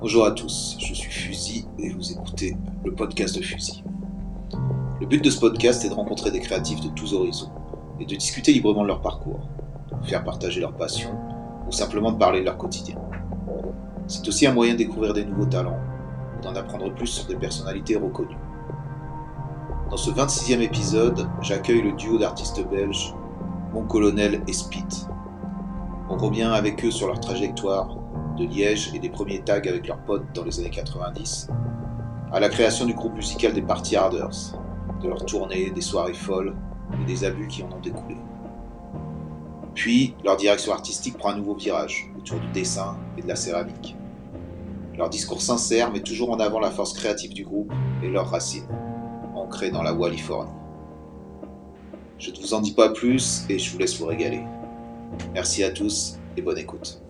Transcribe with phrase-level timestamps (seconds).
[0.00, 2.56] Bonjour à tous, je suis Fusil et vous écoutez
[2.86, 3.84] le podcast de Fusil.
[4.98, 7.50] Le but de ce podcast est de rencontrer des créatifs de tous horizons
[8.00, 9.46] et de discuter librement de leur parcours,
[10.00, 11.10] de faire partager leur passion
[11.68, 12.96] ou simplement de parler de leur quotidien.
[14.06, 15.78] C'est aussi un moyen de découvrir des nouveaux talents
[16.38, 18.38] ou d'en apprendre plus sur des personnalités reconnues.
[19.90, 23.14] Dans ce 26e épisode, j'accueille le duo d'artistes belges,
[23.74, 25.06] Mon Colonel et Spit.
[26.08, 27.99] On revient avec eux sur leur trajectoire
[28.40, 31.48] de Liège et des premiers tags avec leurs potes dans les années 90,
[32.32, 34.56] à la création du groupe musical des Party Harders,
[35.02, 36.56] de leur tournée, des soirées folles
[37.00, 38.16] et des abus qui en ont découlé.
[39.74, 43.96] Puis, leur direction artistique prend un nouveau virage autour du dessin et de la céramique.
[44.96, 48.68] Leur discours sincère met toujours en avant la force créative du groupe et leurs racines,
[49.34, 50.50] ancrées dans la Californie.
[52.18, 54.42] Je ne vous en dis pas plus et je vous laisse vous régaler.
[55.32, 57.00] Merci à tous et bonne écoute.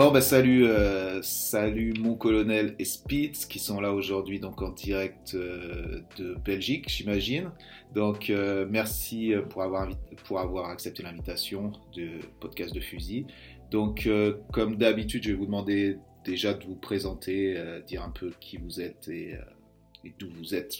[0.00, 4.70] Bon bah salut, euh, salut mon colonel et Spitz qui sont là aujourd'hui donc en
[4.70, 7.50] direct euh, de Belgique j'imagine.
[7.94, 9.90] Donc euh, merci pour avoir,
[10.24, 13.26] pour avoir accepté l'invitation de podcast de fusil.
[13.70, 14.08] Donc
[14.54, 18.80] comme d'habitude je vais vous demander déjà de vous présenter, dire un peu qui vous
[18.80, 19.36] êtes et,
[20.02, 20.76] et d'où vous êtes.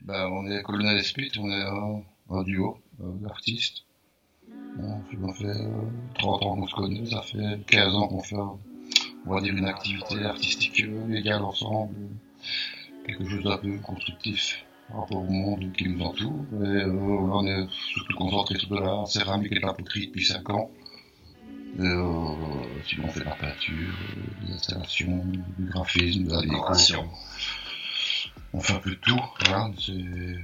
[0.00, 3.84] Bah, on est colonel et Spitz, on est un, un duo d'artistes.
[4.76, 5.46] Ça fait
[6.14, 9.66] 30 ans qu'on se connaît, ça fait 15 ans qu'on fait, on va dire, une
[9.66, 11.94] activité artistique légale ensemble,
[13.06, 16.44] quelque chose d'un peu constructif par rapport au monde qui nous entoure.
[16.52, 20.24] Et euh, on est surtout concentré sur de la céramique et de la poterie depuis
[20.24, 20.70] 5 ans.
[21.78, 22.34] Et, euh,
[22.86, 23.94] sinon on fait de la peinture,
[24.46, 25.24] des installations,
[25.58, 27.08] du graphisme, de la décoration.
[28.54, 29.92] On fait un peu de tout, voilà, c'est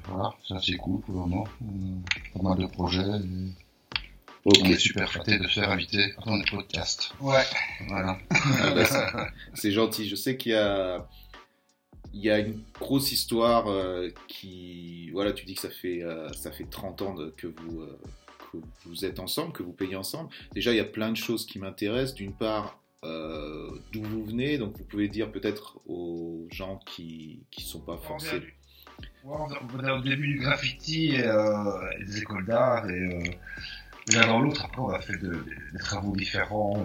[0.08, 1.44] voilà, assez cool pour le moment.
[2.34, 3.02] Pas mal de projets.
[4.48, 7.12] On est super flatté de se faire inviter dans les podcasts.
[7.20, 7.44] Ouais.
[7.88, 8.19] Voilà.
[8.60, 10.09] Ah bah, c'est gentil.
[10.09, 11.06] Je sais qu'il y a,
[12.14, 16.32] il y a une grosse histoire euh, qui, voilà, tu dis que ça fait, euh,
[16.32, 17.98] ça fait 30 ans de, que vous, euh,
[18.53, 20.31] que vous êtes ensemble, que vous payez ensemble.
[20.53, 22.15] Déjà, il y a plein de choses qui m'intéressent.
[22.15, 27.80] D'une part, d'où vous venez, donc vous pouvez dire peut-être aux gens qui ne sont
[27.80, 28.42] pas forcés.
[29.25, 31.22] on venait au début du graffiti et
[32.04, 33.38] des écoles d'art et
[34.12, 36.84] l'un dans l'autre, après, on a fait de, des travaux différents,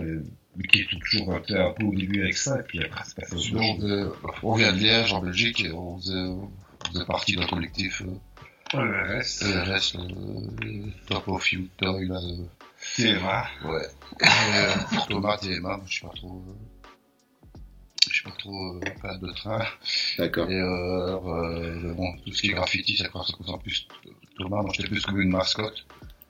[0.56, 3.04] mais qui étaient toujours un peu, un peu au début avec ça, et puis après,
[3.06, 4.12] c'est passé autre chose.
[4.44, 6.52] On vient de Liège, en Belgique, et on faisait, on
[6.92, 8.02] faisait partie d'un collectif.
[8.76, 9.44] Euh, le reste.
[9.44, 12.20] Le reste, euh, Top of You Toy, là.
[12.24, 12.46] Euh,
[12.96, 13.48] TMA.
[13.66, 13.88] Ouais.
[14.22, 16.44] euh, pour Thomas, TMA, je suis pas trop.
[16.48, 16.54] Euh,
[18.10, 19.66] je suis pas trop euh, fan de train.
[20.18, 20.50] D'accord.
[20.50, 23.88] Et euh, euh, bon, tout ce qui est graffiti, ça concerne plus
[24.38, 24.62] Thomas.
[24.62, 25.86] Moi, j'étais plus comme une mascotte.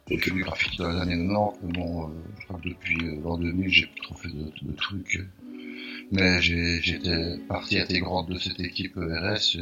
[0.07, 3.37] Du graffiti dans les années 90, mais bon, euh, je crois que depuis euh, l'an
[3.37, 5.19] 2000, j'ai plus trop fait de, de trucs.
[6.11, 9.57] Mais j'étais partie intégrante de cette équipe RS.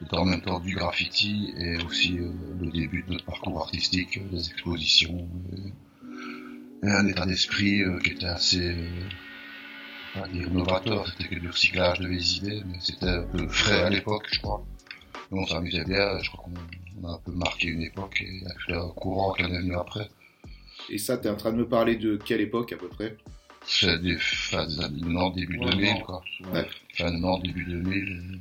[0.00, 2.30] C'était en même temps du graffiti et aussi euh,
[2.60, 5.28] le début de notre parcours artistique, euh, des expositions.
[6.82, 8.88] Et, un état d'esprit euh, qui était assez, euh,
[10.12, 13.84] pas dire novateur, c'était que du recyclage de vieilles idées, mais c'était un peu frais
[13.84, 14.62] à l'époque, je crois.
[15.34, 16.52] Mais on s'amusait bien, je crois qu'on
[17.02, 19.74] on a un peu marqué une époque et a eu un courant qui est venu
[19.76, 20.08] après.
[20.90, 23.16] Et ça, tu es en train de me parler de quelle époque à peu près?
[23.66, 26.00] C'est des fin des années 90, début Ouais, 2000, non.
[26.00, 26.22] quoi.
[26.52, 26.66] Ouais.
[26.94, 28.40] Fin 90, début 2000.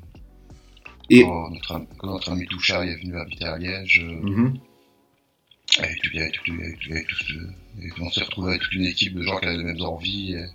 [1.10, 4.52] Et- Quand notre, ami- quand notre ami Touchard est venu habiter à Liège, euh,
[5.80, 7.26] avec tout- avec tout- avec tout- avec tout
[7.82, 10.34] et on s'est retrouvé avec toute une équipe de gens qui avaient les mêmes envies,
[10.36, 10.46] et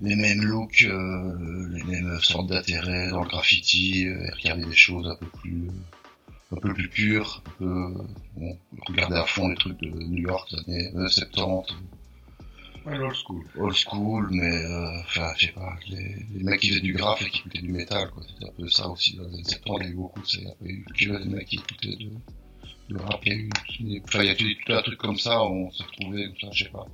[0.00, 5.06] les mêmes looks, euh, les mêmes sortes d'intérêts dans le graffiti, euh, regarder des choses
[5.08, 5.68] un peu plus,
[6.52, 7.94] un peu plus pures, un peu,
[8.36, 11.74] bon, regarder à fond les trucs de New York des années euh, 70,
[12.86, 13.44] Ouais, l'old school.
[13.58, 17.20] old school, mais euh, enfin, je sais pas, les, les mecs qui faisaient du graphe
[17.20, 18.22] et qui écoutaient du métal, quoi.
[18.26, 20.40] C'était un peu ça aussi dans les années 70, il y a eu beaucoup, c'est,
[20.62, 22.10] il y a eu que des mecs qui écoutaient de,
[22.94, 23.50] de rap, il y a eu,
[24.04, 26.48] enfin, il y a eu tout un truc comme ça, on s'est retrouvés comme ça,
[26.52, 26.86] je sais pas.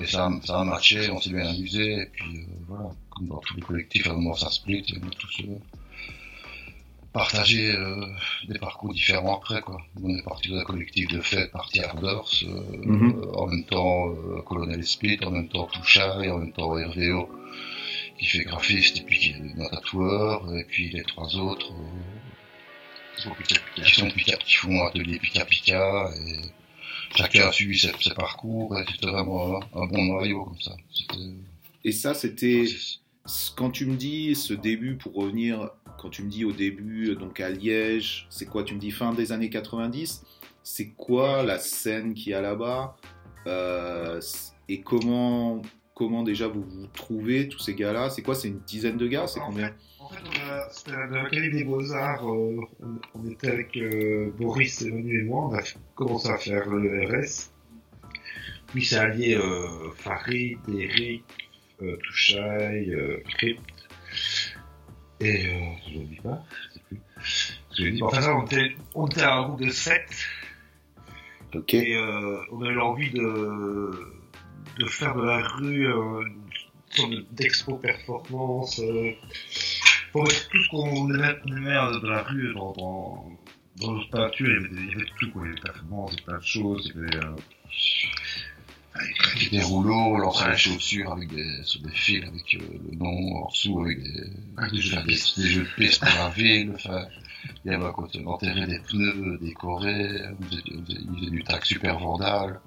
[0.00, 3.28] Et ça, a- ça a matché, on s'est bien amusé, et puis euh, voilà, comme
[3.28, 5.58] dans tous les collectifs, à un moment ça split, et on a tous euh,
[7.12, 8.04] partagé euh,
[8.48, 9.80] des parcours différents après, quoi.
[10.02, 12.60] On est parti d'un collectif de fête, parti Ardors, euh,
[13.22, 16.70] euh, en même temps euh, Colonel Split, en même temps Touchard, et en même temps
[16.70, 17.28] RVO,
[18.18, 23.16] qui fait graphiste, et puis qui est un tatoueur, et puis les trois autres, euh,
[23.16, 26.40] qui sont Pika- qui sont Pika- qui font atelier Pika Pika, et
[27.16, 30.76] chacun a suivi ses, ses parcours, et c'était vraiment un, un bon noyau comme ça.
[31.84, 32.64] Et ça, c'était
[33.56, 37.40] quand tu me dis ce début, pour revenir, quand tu me dis au début, donc
[37.40, 40.24] à Liège, c'est quoi Tu me dis fin des années 90
[40.64, 42.96] c'est quoi la scène qu'il y a là-bas
[43.46, 44.20] euh,
[44.68, 45.60] et comment,
[45.94, 48.08] comment déjà vous vous trouvez tous ces gars-là?
[48.08, 49.72] C'est quoi C'est une dizaine de gars C'est En combien?
[50.04, 52.26] En fait, on a- c'était de l'Académie des Beaux-Arts.
[52.28, 55.48] euh, on, on était avec euh, Boris, Manu et moi.
[55.50, 55.62] On a
[55.94, 57.50] commencé à faire le RS.
[58.68, 61.24] Puis c'est allié euh, Farid, Eric,
[61.82, 62.94] euh, Touchaï,
[63.38, 63.60] Crypt.
[65.20, 65.60] Et euh,
[65.92, 67.00] je ne dis pas, je sais plus.
[67.78, 70.02] Je dis, enfin, ça, on était, on était un groupe de 7
[71.54, 71.72] Ok.
[71.74, 71.96] et
[72.52, 73.90] on a eu envie de,
[74.80, 76.34] de faire de la rue une
[76.90, 78.80] sorte de- d'expo performance.
[80.22, 81.16] Mettre tout ce qu'on on euh,
[82.00, 83.30] de la rue dans, dans,
[83.80, 85.42] dans notre peinture, il y avait, il y avait tout, quoi.
[85.42, 87.16] il y avait des performances, plein de choses, il y avait...
[87.26, 87.36] Euh,
[89.50, 93.48] Des rouleaux, lancer les chaussures avec des, sur des fils avec euh, le nom en
[93.50, 94.22] dessous, avec des,
[94.56, 95.40] Ah, des jeux de piste.
[95.40, 96.72] des jeux de piste pour la ville.
[96.76, 97.04] Enfin,
[97.64, 101.30] il y avait à côté enterrer des pneus décorés, on faisait, on faisait- il faisait
[101.30, 102.60] du tac super vandal.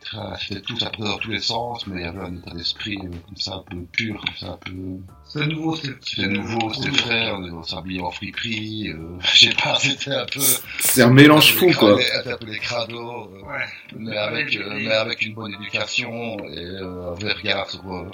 [0.00, 2.52] Traces, c'était tout, ça prenait dans tous les sens, mais il y avait un état
[2.54, 4.72] d'esprit euh, comme ça un peu pur, comme ça un peu.
[5.26, 9.76] C'était nouveau, c'était nouveau, c'était frais, on on s'habillait en friperie, euh, je sais pas,
[9.80, 10.40] c'était un peu.
[10.78, 11.98] C'est un mélange fou, quoi.
[12.00, 13.30] C'était un peu les crados.
[13.32, 13.64] euh, Ouais.
[13.96, 17.80] mais avec, euh, mais avec une bonne éducation et euh, un vrai regard sur.
[17.92, 18.08] euh,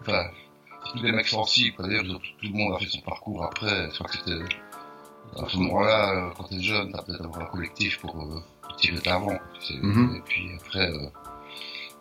[0.00, 0.24] enfin,
[0.92, 1.76] tous des mecs sensibles.
[1.76, 1.86] quoi.
[1.86, 3.88] D'ailleurs, tout, tout le monde a fait son parcours après.
[3.90, 4.56] Je crois que c'était.
[5.38, 9.04] À ce moment-là, quand t'es jeune, t'as peut-être un collectif pour, euh, pour tirer de
[9.06, 9.38] l'avant.
[9.82, 10.16] Mhm.
[10.16, 11.06] Et puis après, euh,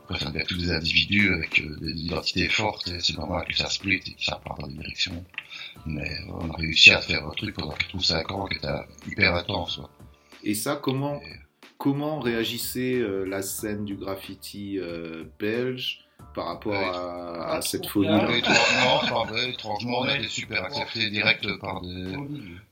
[0.10, 3.70] après ça tous des individus avec euh, des identités fortes et c'est normal que ça
[3.70, 5.24] split et que ça part dans des directions.
[5.86, 8.68] Mais on a réussi à faire un truc pendant 4 ou 5 ans qui était
[9.08, 9.78] hyper intense.
[9.78, 9.90] quoi.
[10.44, 11.36] Et ça, comment, Et-
[11.78, 16.06] comment réagissait euh, la scène du graffiti euh, belge
[16.36, 16.92] par rapport Ouais.
[16.94, 18.28] à, à cette trop folie bien.
[18.28, 19.36] Ouais, étrangement.
[19.48, 22.14] Étrangement, on a été super accepté direct par des,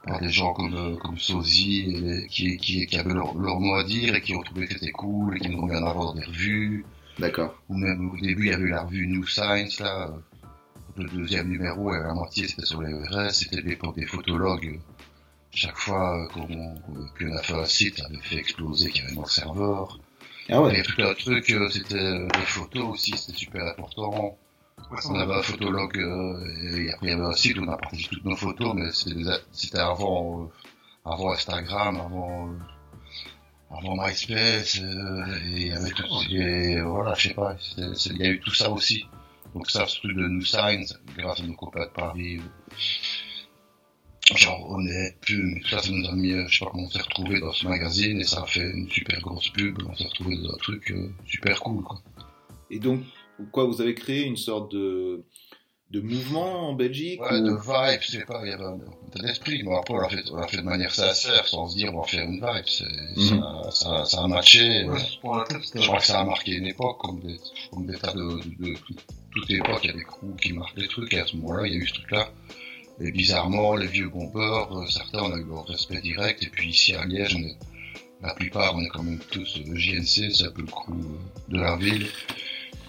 [0.06, 3.84] par des gens comme, euh, comme Sozy, qui, qui, qui avaient leur, leur mot à
[3.84, 6.14] dire et qui ont trouvé que c'était cool et qui nous ont mis en avant
[6.14, 6.86] des revues.
[7.20, 7.56] D'accord.
[7.70, 10.08] Ou même au début, il y avait eu la revue New Science, là.
[10.12, 13.32] euh, Le deuxième numéro, et la moitié, c'était sur les ERS.
[13.32, 14.80] C'était l'époque des photologues.
[15.52, 16.46] Chaque fois euh, qu'on
[17.18, 20.00] qu'on a fait un site, ça avait fait exploser carrément le serveur.
[20.50, 20.80] Ah Il y ouais.
[20.80, 24.38] a tout un truc, euh, c'était euh, les photos aussi, c'était super important.
[25.10, 27.78] On avait un photologue, euh, et après il y avait un site où on a
[27.78, 28.90] partagé toutes nos photos, mais
[29.52, 30.46] c'était avant, euh,
[31.04, 37.28] avant Instagram, avant, euh, avant MySpace, euh, et il y avait tout, et voilà, je
[37.28, 39.06] sais pas, il y a eu tout ça aussi.
[39.54, 42.76] Donc ça, ce truc de New Science, grâce à nos copains de Paris, euh,
[44.36, 46.90] genre honnête, pub, tout ça, ça nous a mis, euh, je sais pas comment on
[46.90, 50.08] s'est retrouvé dans ce magazine, et ça a fait une super grosse pub, on s'est
[50.08, 52.02] retrouvé dans un truc euh, super cool, quoi.
[52.70, 53.02] Et donc,
[53.52, 55.24] quoi, vous avez créé une sorte de,
[55.92, 58.78] de mouvement en Belgique Ouais, ou- de vibe, je sais pas, il y avait un
[59.08, 59.64] état d'esprit.
[59.64, 62.02] Bon, après, on l'a fait, on l'a fait de manière sincère, sans se dire, on
[62.02, 62.66] va faire une vibe.
[62.66, 62.84] C'est,
[63.16, 63.40] Mhm.
[63.40, 64.84] ça, ça, ça a matché.
[64.86, 67.38] Ouais, tête, Je crois que ça a marqué une époque, comme des,
[67.72, 68.78] comme des tas de, de, de-
[69.32, 71.68] toute époque, il y a des crews qui marquent des trucs, et à ce moment-là,
[71.68, 72.30] il y a eu ce truc-là.
[73.00, 76.70] Et bizarrement, les vieux bombeurs, euh, certains, on a eu leur respect direct, et puis
[76.70, 77.58] ici à Liège, on est,
[78.24, 81.18] la plupart, on est quand même tous euh, JNC, c'est un peu le crew euh,
[81.50, 82.08] de la ville,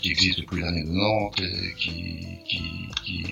[0.01, 2.63] qui existe depuis l'année 90, et qui, qui,
[3.05, 3.25] qui,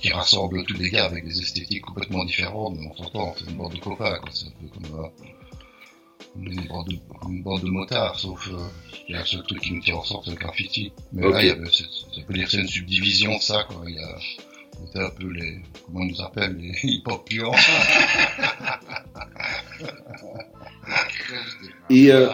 [0.00, 3.56] qui rassemble tous les gars avec des esthétiques complètement différentes, mais on s'entend, c'est une
[3.56, 5.08] bande de copains, quoi, c'est un peu comme, euh,
[6.40, 6.98] une bande de,
[7.28, 8.68] une bande de motards, sauf, euh,
[9.08, 10.92] il y a un seul truc qui nous tient ensemble, c'est le graffiti.
[11.12, 11.34] Mais Ok.
[11.34, 11.84] là, il y avait, ça
[12.26, 13.82] peut dire que c'est une subdivision ça, quoi.
[13.88, 14.18] Il y a,
[14.82, 17.52] on était un peu les, comment on nous appelle, les hip-hop puants.
[21.90, 22.32] Et, euh.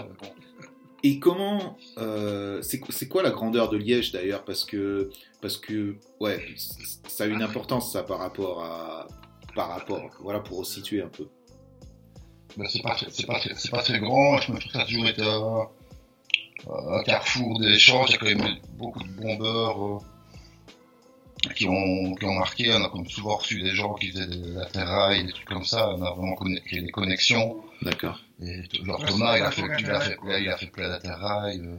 [1.04, 4.44] Et comment euh, c'est c'est quoi la grandeur de Liège d'ailleurs?
[4.44, 6.44] Parce que parce que ouais
[7.06, 9.06] ça a une importance ça par rapport à
[9.54, 11.28] par rapport voilà pour resituer un peu.
[12.56, 14.38] Ben, c'est pas, c'est pas, c'est pas très grand.
[14.40, 15.68] Je me trouve que ça a toujours été un,
[16.68, 18.08] un carrefour d'échanges.
[18.08, 19.98] Il y a quand même beaucoup de bombeurs euh,
[21.54, 22.72] qui, ont, qui ont marqué.
[22.72, 25.90] On a comme souvent reçu des gens qui faisaient des latérales, des trucs comme ça.
[25.90, 27.62] On a vraiment conne- créé des connexions.
[27.82, 28.20] D'accord.
[28.42, 31.60] Et genre Thomas, il a fait, il a fait, il a fait plein d'atterrailles.
[31.60, 31.76] Euh,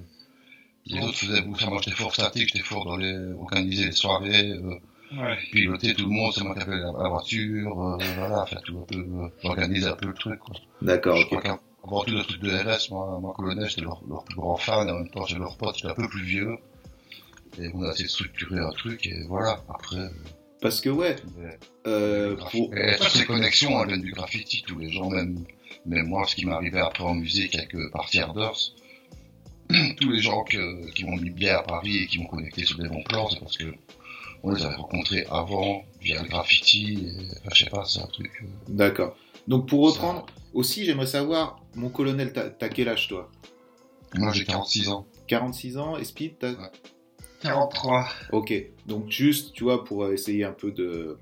[0.86, 1.68] les autres faisaient beaucoup ça.
[1.70, 4.76] Moi, j'étais fort statique, j'étais fort dans les, organiser les soirées, euh,
[5.12, 5.36] Ouais.
[5.52, 8.78] piloter tout le monde, c'est moi qui avais la, la voiture, euh, voilà, faire tout
[8.78, 10.56] un peu, euh, organiser un peu le truc, quoi.
[10.84, 11.16] D'accord.
[11.18, 11.28] Je ok.
[11.30, 14.58] crois qu'avant tout le truc de RS, moi, moi colonel, j'étais leur, leur plus grand
[14.58, 16.58] fan, et en même temps, j'étais leur pote, j'étais un peu plus vieux.
[17.60, 20.10] Et on a essayé de structurer un truc, et voilà, après, euh,
[20.62, 21.16] Parce que ouais
[21.88, 25.44] euh, pour et toutes ces connexions, elles viennent du graffiti, tous les gens, même,
[25.86, 28.74] même moi, ce qui m'arrivait après en musique avec euh, Party Harders,
[30.00, 32.78] tous les gens que, qui m'ont mis bien à Paris et qui m'ont connecté sur
[32.78, 33.74] des bons plans, c'est parce que
[34.42, 38.08] on les avait rencontrés avant, via le graffiti, et, enfin, je sais pas, c'est un
[38.08, 39.18] truc, euh, d'accord.
[39.48, 43.30] Donc pour reprendre Aussi, j'aimerais savoir, mon colonel, t'as t'as quel âge toi?
[44.16, 45.06] Moi, j'ai 46 ans.
[45.28, 46.72] 46 ans et Speed t'as- Ouais.
[47.42, 48.08] 43.
[48.32, 48.54] Ok,
[48.86, 51.18] donc juste, tu vois, pour essayer un peu de.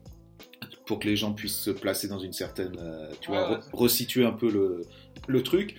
[0.86, 2.76] pour que les gens puissent se placer dans une certaine.
[2.80, 4.82] euh, tu vois, Ouais, re- resituer un peu le,
[5.28, 5.76] le truc.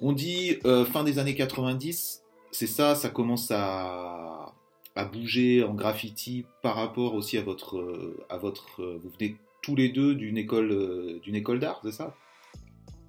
[0.00, 4.54] On dit euh, fin des années 90, c'est ça, ça commence à,
[4.96, 7.78] à bouger en graffiti par rapport aussi à votre.
[7.78, 11.80] euh, à votre euh, vous venez tous les deux d'une école, euh, d'une école d'art,
[11.84, 12.14] c'est ça?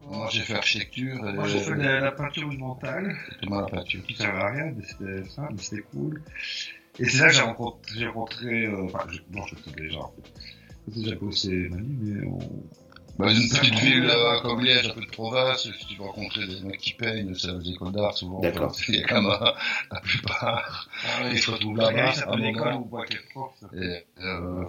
[0.08, 3.68] Moi, j'ai fait architecture Moi, j'ai fait de la, la peinture monumentale, tout mal la
[3.68, 4.04] peinture.
[4.04, 6.22] qui servait à rien, mais c'était ça, mais c'était cool.
[7.00, 10.00] Et c'est là que j'ai rencontré, j'ai rencontré, euh, enfin, je, non, je savais déjà,
[10.00, 10.32] en fait.
[11.00, 12.40] Déjà bossé Manu, mais on,
[13.18, 16.48] Bah, une petite ville euh, comme Liège, un peu de province, si tu veux rencontrer
[16.48, 18.42] des mecs qui peignent, c'est les écoles d'art souvent.
[18.42, 19.52] Il y a quand même euh,
[19.92, 20.90] la plupart.
[21.32, 22.80] Ils se retrouvent là-bas ça un l'école moment.
[22.82, 23.68] où on voit que les profs, ça.
[23.74, 24.66] Et, euh,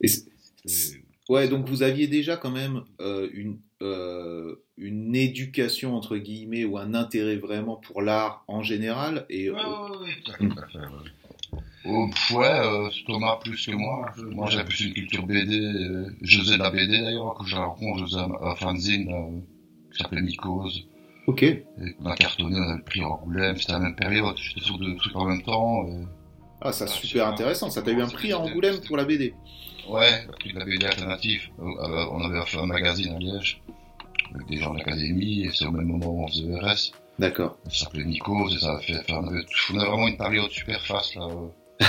[0.00, 0.24] Et c'est-
[0.66, 6.64] C'était- Ouais, donc vous aviez déjà quand même euh, une, euh, une éducation, entre guillemets,
[6.64, 9.26] ou un intérêt vraiment pour l'art en général.
[9.28, 11.60] Et, Ouais, euh, ouais, ouais, fait, ouais.
[11.84, 12.08] oh,
[12.40, 14.10] euh, Thomas plus que moi.
[14.30, 15.60] Moi, j'avais plus une culture BD.
[15.60, 17.34] euh, je faisais de la BD d'ailleurs.
[17.36, 19.40] Quand je la rencontre, je faisais un, fanzine euh,
[19.92, 20.88] qui s'appelait Mycose.
[21.26, 21.42] Ok.
[21.42, 21.64] Et
[22.00, 23.58] on a cartonné, on a le prix Angoulême.
[23.58, 24.34] C'était la même période.
[24.38, 25.86] J'étais sur deux trucs en même temps.
[25.86, 26.06] et-
[26.60, 27.26] Ah, ça, Ah, super super.
[27.28, 27.70] intéressant.
[27.70, 29.34] Ça t'a eu un prix à Angoulême pour la BD.
[29.88, 31.42] Ouais, le prix de la BD alternative.
[31.60, 33.62] Euh, euh, on avait fait un magazine à Liège
[34.34, 36.92] avec des gens de l'académie et c'est au même moment où on faisait ERS.
[37.18, 37.56] D'accord.
[37.70, 40.50] Ça s'appelait Nico, et ça a fait, enfin, on avait, on a vraiment une période
[40.50, 41.84] super face là, euh,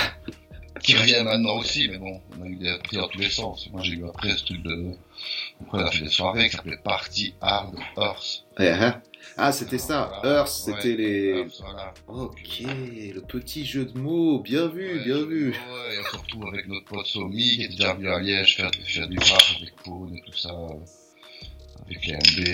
[0.82, 3.68] qui revient maintenant aussi, mais bon, on a eu des prix dans tous les sens.
[3.72, 4.92] Moi j'ai eu après ce truc de,
[5.62, 8.44] après on a fait des soirées qui s'appelaient Party Hard Horse.
[8.58, 9.00] Eh, hein.
[9.36, 10.10] Ah, c'était ça.
[10.22, 10.38] Voilà.
[10.38, 11.46] Earth, c'était Ouais, les.
[11.60, 11.94] Voilà.
[12.08, 14.40] Ok, le petit jeu de mots.
[14.40, 15.50] Bien vu, Ouais, bien vu.
[15.50, 19.08] Ouais, et retrouve avec notre pote Somi, qui est déjà venu à Liège faire, faire
[19.08, 20.74] du rap avec Pone et tout ça, euh,
[21.86, 22.48] avec les MB,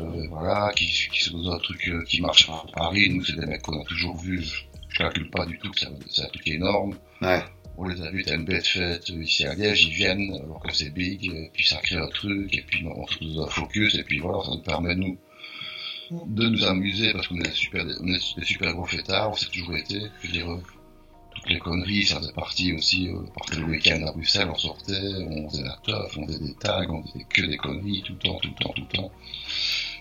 [0.00, 3.10] euh, voilà, qui, qui se pose un truc euh, qui marche à Paris.
[3.10, 4.42] Nous, c'est des mecs qu'on a toujours vus.
[4.42, 6.96] Je, je calcule pas du tout que ça- c'est un truc énorme.
[7.20, 7.42] Ouais.
[7.78, 10.88] On les vus, t'as une faite euh, ici à Liège, ils viennent, alors que c'est
[10.88, 14.02] big, et puis ça crée un truc, et puis on se pose un focus, et
[14.02, 15.18] puis voilà, ça nous permet, nous,
[16.10, 19.50] de nous amuser, parce qu'on est super, on est des super gros fêtards, on s'est
[19.50, 20.46] toujours été, je veux dire,
[21.34, 25.12] toutes les conneries, ça faisait partie aussi, euh, partait le week-end à Bruxelles, on sortait,
[25.28, 28.18] on faisait la teuf, on faisait des tags, on faisait que des conneries, tout le
[28.20, 29.12] temps, tout le temps, tout le temps.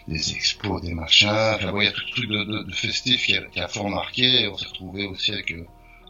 [0.07, 3.25] Des expos, des machins, enfin, il y a tout ce truc de, de, de festif
[3.25, 5.65] qui a, qui a fort marqué, et on s'est retrouvé aussi avec, euh,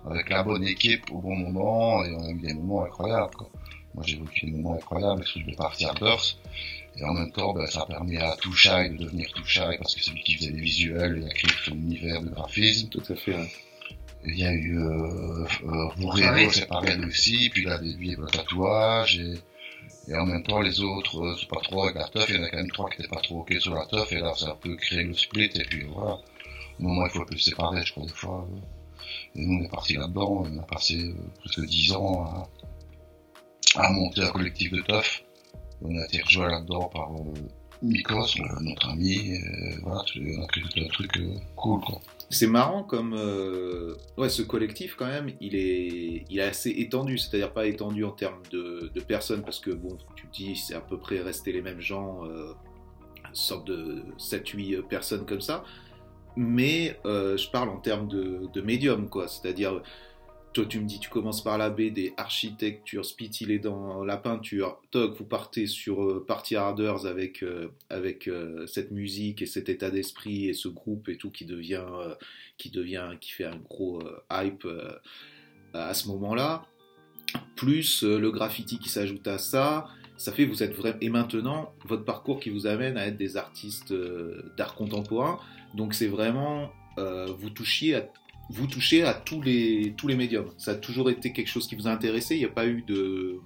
[0.09, 3.49] avec la bonne équipe au bon moment, et on a eu des moments incroyables, quoi.
[3.93, 6.37] Moi, j'ai vécu des moments incroyables, parce que je vais partir à Burst,
[6.97, 10.03] et en même temps, ben, ça a permis à Touchai de devenir Touchai, parce que
[10.03, 12.89] c'est lui qui faisait les visuels, et a créé tout son univers de graphisme.
[12.89, 13.33] Tout à fait.
[13.35, 13.51] ouais.
[14.27, 18.25] Il y a eu euh, euh, Bourrero, c'est pareil aussi, puis là, lui, il le
[18.27, 19.35] tatouage, et,
[20.11, 22.39] et en même temps, les autres, euh, c'est pas trop avec la teuf, il y
[22.39, 24.33] en a quand même trois qui étaient pas trop ok sur la teuf, et là,
[24.35, 26.17] ça a un peu créé le split, et puis voilà.
[26.79, 28.47] Au moment, il faut un peu se séparer, je crois, des fois.
[28.51, 28.59] euh.
[29.35, 32.47] Et nous, on est parti là-dedans, on a passé euh, presque dix ans
[33.75, 35.23] à, monter un collectif de teuf.
[35.81, 37.33] On a été rejoint là-dedans par euh,
[37.81, 39.41] Mikos, euh, notre ami, et
[39.83, 41.81] voilà, on tout un truc euh, cool.
[42.29, 47.19] C'est marrant comme euh, ouais ce collectif quand même il est il est assez étendu
[47.19, 50.97] c'est-à-dire pas étendu en termes de, personnes parce que bon tu dis c'est à peu
[50.97, 52.53] près resté les mêmes gens euh,
[53.27, 55.63] une sorte de 7-8 personnes comme ça
[56.35, 59.27] mais euh, je parle en termes de, médium quoi.
[59.27, 59.81] C'est-à-dire
[60.55, 64.15] toi tu me dis tu commences par la BD architecture Spit il est dans la
[64.15, 64.81] peinture.
[64.89, 69.67] Toc vous partez sur euh, Party Harders avec euh, avec euh, cette musique et cet
[69.67, 71.83] état d'esprit et ce groupe et tout qui devient
[72.57, 74.01] qui devient qui fait un gros
[74.31, 74.65] hype
[75.73, 76.65] à ce moment-là.
[77.57, 82.05] Plus le graffiti qui s'ajoute à ça ça fait vous êtes vraiment et maintenant votre
[82.05, 83.93] parcours qui vous amène à être des artistes
[84.55, 85.37] d'art contemporain
[85.75, 88.07] donc c'est vraiment euh, vous touchiez à
[88.49, 90.51] vous touchez à tous les, tous les médiums.
[90.57, 92.35] Ça a toujours été quelque chose qui vous a intéressé.
[92.35, 93.39] Il n'y a pas eu de.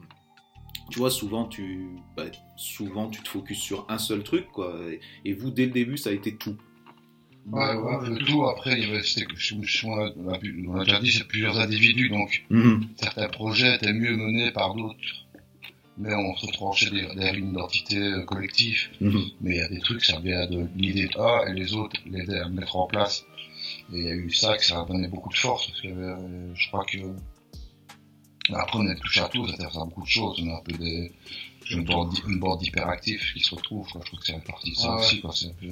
[0.90, 2.26] Tu vois, souvent tu, bah,
[2.58, 4.76] souvent, tu te focuses sur un seul truc, quoi.
[4.90, 6.58] Et, et vous, dès le début, ça a été tout.
[7.48, 8.44] Ouais, ouais, peu tout.
[8.46, 9.56] Après, il y avait, c'était, je,
[9.88, 12.82] on, a, déjà dit, c'est plusieurs individus, donc Mmh.
[12.98, 15.28] certains projets étaient mieux menés par d'autres.
[16.00, 18.88] Mais on se tranchait derrière une identité euh, collective.
[19.02, 19.20] Mmh.
[19.42, 22.00] Mais il y a des trucs, ça vient de l'idée de A et les autres
[22.10, 23.26] l'aidaient à le mettre en place.
[23.94, 25.88] Et il y a eu ça, que ça a donné beaucoup de force, parce que
[25.88, 26.98] euh, je crois que
[28.54, 30.42] après on est touché à tout, ça sert à beaucoup de choses.
[30.42, 31.12] On a un peu des,
[31.72, 34.02] une bande, une bande hyperactifs qui se retrouve, quoi.
[34.04, 35.02] je trouve que c'est une partie de ça Ah ouais.
[35.02, 35.32] aussi, quoi.
[35.34, 35.68] C'est un peu...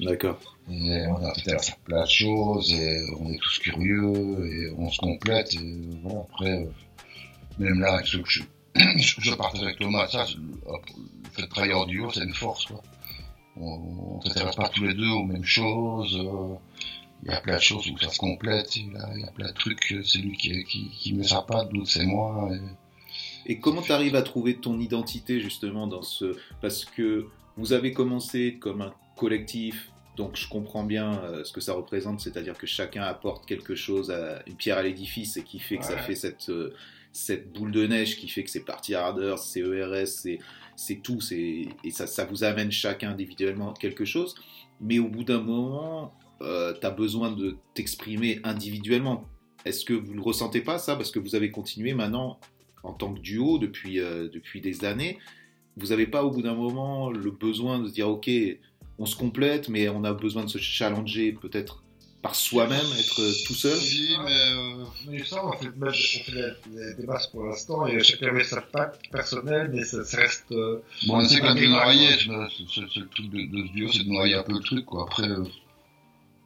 [0.00, 0.38] D'accord.
[0.70, 4.98] Et on a faire plein de choses, et on est tous curieux, et on se
[4.98, 6.66] complète, et voilà, après, euh,
[7.58, 8.42] même là, avec ce que je,
[8.96, 12.66] je, je partage avec Thomas, ça, le fait de travailler en duo, c'est une force,
[12.66, 12.82] quoi.
[13.56, 16.16] on ne s'intéresse pas tous les deux aux mêmes choses.
[16.18, 16.54] euh,
[17.24, 18.76] Il y a plein de choses où ça se complète.
[18.76, 19.92] Il y a, plein de trucs.
[19.92, 22.50] euh, C'est lui qui, qui, qui met sa patte, d'autres c'est moi.
[22.52, 26.36] et- Et comment tu arrives à trouver ton identité justement dans ce...
[26.60, 27.26] Parce que
[27.56, 32.20] vous avez commencé comme un collectif, donc je comprends bien euh, ce que ça représente,
[32.20, 35.84] c'est-à-dire que chacun apporte quelque chose, à, une pierre à l'édifice et qui fait que
[35.86, 36.74] ça fait cette, euh,
[37.16, 40.06] cette boule de neige qui fait que c'est parti harders, c'est ERS,
[40.76, 44.34] c'est tout, et ça, vous amène chacun individuellement quelque chose.
[44.80, 49.24] Mais au bout d'un moment, euh, tu as besoin de t'exprimer individuellement.
[49.64, 50.94] Est-ce que vous ne ressentez pas ça?
[50.94, 52.38] Parce que vous avez continué maintenant
[52.82, 55.18] en tant que duo depuis, euh, depuis des années.
[55.78, 58.30] Vous n'avez pas au bout d'un moment le besoin de dire ok,
[58.98, 61.82] on se complète, mais on a besoin de se challenger peut-être
[62.22, 66.32] par soi-même, être tout seul Si, mais euh, Mais ça, on fait, on fait
[66.66, 70.50] des, des, masses pour l'instant, et chacun met sa patte personnelle, mais ça, ça reste.
[70.52, 72.08] euh, bon, on sait quand même noyer.
[72.28, 74.84] marques, C'est le truc de, de ce duo, c'est de noyer un peu le truc.
[74.86, 75.04] Quoi.
[75.04, 75.44] Après, euh,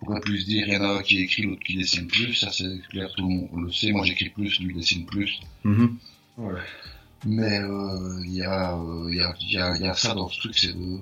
[0.03, 2.35] on pourrait plus dire, il y en a un qui écrit, l'autre qui dessine plus.
[2.35, 3.93] Ça, c'est clair, tout le monde le sait.
[3.93, 5.41] Moi, j'écris plus, lui dessine plus.
[6.39, 6.61] ouais.
[7.27, 9.93] Mais euh, il y, a, euh, il y, a, il y, a, il y a
[9.95, 10.99] ça dans ce truc, c'est de-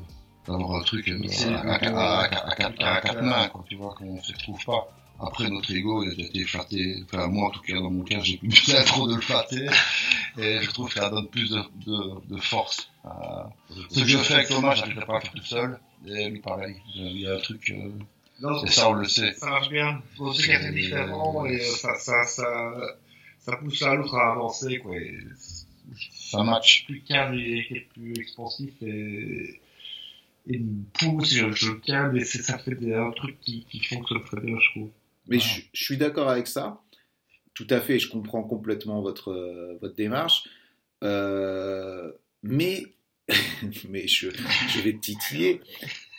[0.48, 4.88] d'avoir un truc euh, C'est à, quatre- mains, tu vois, qu'on se retrouve pas.
[5.20, 7.02] Après, notre ego, il a été flatté.
[7.04, 9.66] Enfin, moi, en tout cas, dans mon cas, j'ai plus besoin trop de le flatter.
[10.38, 12.88] Et je trouve que ça donne plus de, de, de force.
[13.04, 13.50] à-
[13.90, 15.78] Ce que je fais avec Thomas, j'arrive pas à le faire tout seul.
[16.06, 16.76] Et lui, pareil.
[16.94, 19.32] Il y a un truc, euh, et ça, on le sait.
[19.34, 20.00] ça marche bien.
[20.16, 22.72] Faut aussi qu'être différent, et euh, ça, ça, ça,
[23.40, 24.94] ça pousse à l'autre à avancer, quoi.
[24.96, 25.18] et
[26.30, 26.84] Ça match.
[26.86, 29.60] plus calme et plus expansif et,
[30.48, 33.80] et me pousse, je, je le calme et ça fait des, un truc qui, qui
[33.84, 34.90] fonctionne très bien, je trouve.
[35.28, 35.52] Mais Voilà.
[35.52, 36.80] je, je suis d'accord avec ça.
[37.54, 40.44] Tout à fait, je comprends complètement votre, euh, votre démarche.
[41.04, 42.12] Euh,
[42.42, 42.84] mais,
[43.88, 44.30] mais je,
[44.68, 45.60] je vais te titiller.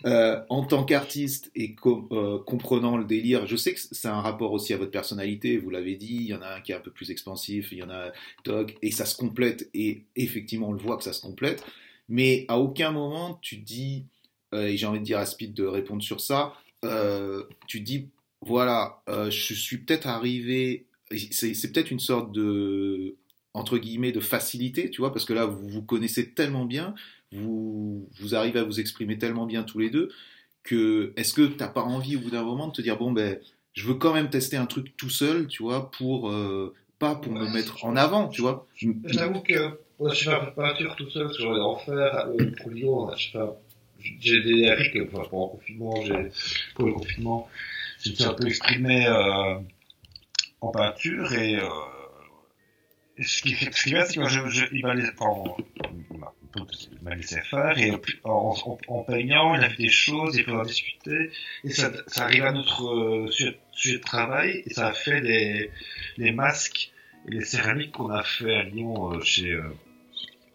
[0.05, 4.21] Euh, en tant qu'artiste et com- euh, comprenant le délire, je sais que c'est un
[4.21, 6.75] rapport aussi à votre personnalité, vous l'avez dit, il y en a un qui est
[6.75, 8.13] un peu plus expansif, il y en a
[8.45, 11.65] Doc, et ça se complète, et effectivement on le voit que ça se complète,
[12.07, 14.05] mais à aucun moment tu dis,
[14.53, 16.53] et j'ai envie de dire à Speed de répondre sur ça,
[16.85, 18.09] euh, tu dis,
[18.41, 20.85] voilà, euh, je suis peut-être arrivé,
[21.31, 23.15] c'est peut-être une sorte de,
[23.53, 26.95] entre guillemets, de facilité, tu vois, parce que là vous vous connaissez tellement bien,
[27.31, 30.09] vous, vous arrivez à vous exprimer tellement bien tous les deux
[30.63, 33.39] que est-ce que t'as pas envie au bout d'un moment de te dire bon ben
[33.73, 37.31] je veux quand même tester un truc tout seul tu vois pour euh, pas pour
[37.31, 38.67] me mettre en avant tu vois?
[39.05, 41.59] J'avoue que moi, je fais un peu de peinture tout seul, parce que j'en ai
[41.59, 43.39] en faire, euh, pour Lyon, je fais,
[44.19, 46.31] j'ai des rics, enfin, pendant le confinement, j'ai,
[46.75, 47.49] pour le confinement,
[48.03, 49.55] je me suis un peu exprimé, euh,
[50.61, 51.67] en peinture, et, euh,
[53.21, 55.55] ce qui fait, ce qui c'est que je, je, il m'a laissé, enfin,
[56.11, 56.33] il m'a-
[56.91, 57.91] il m'a laissé faire, et
[58.23, 61.31] en, en, en peignant, il a fait des choses, il peut en discuter,
[61.63, 65.21] et ça, ça arrive à notre euh, sujet, sujet de travail, et ça a fait
[65.21, 65.69] des,
[66.17, 66.91] des masques,
[67.27, 69.59] et les céramiques qu'on a fait à Lyon euh, chez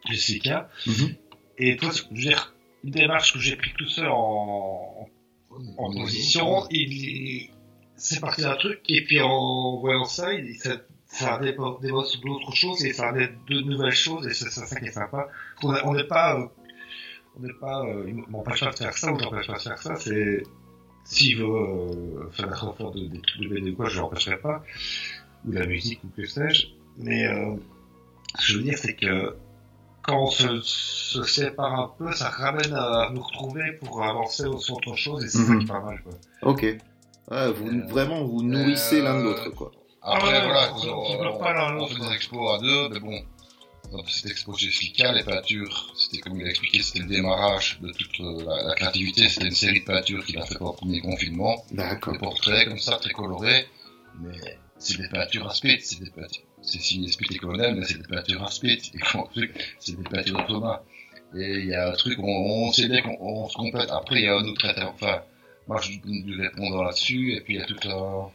[0.07, 0.69] Jessica.
[0.87, 1.15] Mhm.
[1.59, 2.55] Et toi, je veux dire,
[2.85, 5.09] une démarche que j'ai pris tout seul en,
[5.77, 6.69] position,
[7.97, 13.07] c'est parti d'un truc, et puis en voyant ça, ça, ça d'autres choses, et ça
[13.07, 15.29] a amené de nouvelles choses, et c'est ça qui est sympa.
[15.63, 16.47] On n'est pas, euh,
[17.37, 19.79] on n'est pas, euh, il m'empêche pas de faire ça, ou j'empêche pas de faire
[19.79, 20.43] ça, c'est,
[21.05, 24.39] s'il veut euh, faire des renforts de, des trucs de BD ou quoi, je l'empêcherai
[24.39, 24.63] pas,
[25.47, 26.67] ou la musique, ou que sais-je,
[26.99, 27.55] mais euh,
[28.39, 29.37] ce que je veux dire, c'est que
[30.05, 34.77] quand on se, se sépare un peu, ça ramène à nous retrouver pour avancer sur
[34.77, 35.59] autre chose, et c'est ça Mhm.
[35.59, 36.13] qui est pas mal, quoi.
[36.43, 36.63] ok.
[37.31, 39.71] Ouais, vous, Euh, vraiment vous nourrissez euh, l'un de l'autre quoi.
[40.03, 43.01] Après, Ah ouais, voilà, on on, se- on pas fait des expos à deux, mais
[43.01, 43.19] bon,
[43.93, 47.79] dans cette expo chez Fika, les peintures, c'était comme il a expliqué, c'était le démarrage
[47.81, 50.73] de toute euh, la, la créativité, c'était une série de peintures qu'il a fait pendant
[50.73, 52.13] le premier confinement, d'accord.
[52.13, 53.67] Des portraits comme ça, très colorés,
[54.21, 54.37] mais
[54.79, 59.27] c'est des peintures à spit, c'est des peintures, c'est des peintures à spit, et comment
[59.27, 60.81] truc, c'est des peintures de Thomas.
[61.37, 62.25] Et il y a un truc, on,
[62.69, 65.21] on sait bien qu'on on se complète, après il y a un autre, inter- enfin,
[65.67, 68.31] moi je lui répondre là-dessus, et puis il y a tout un,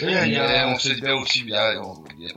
[0.00, 2.04] Il y a- il y a- mais on sait bien aussi, il y a, on-
[2.18, 2.30] il y a,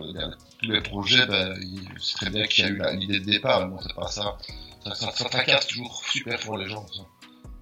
[0.00, 0.30] il y a
[0.62, 1.54] tous les projets, ben,
[2.00, 4.38] c'est très bien qu'il y a eu l'idée de départ, mais bon, c'est pas ça.
[4.84, 7.02] Ça, ça, ça tracasse toujours super fort les gens, ça.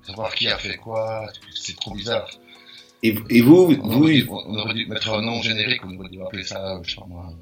[0.02, 2.28] Savoir qui a fait quoi, c'est trop bizarre.
[3.02, 5.98] Et, et vous On, vous aurait dû, on aurait dû mettre un nom générique, on
[5.98, 7.33] aurait dû appeler ça, je sais pas moi,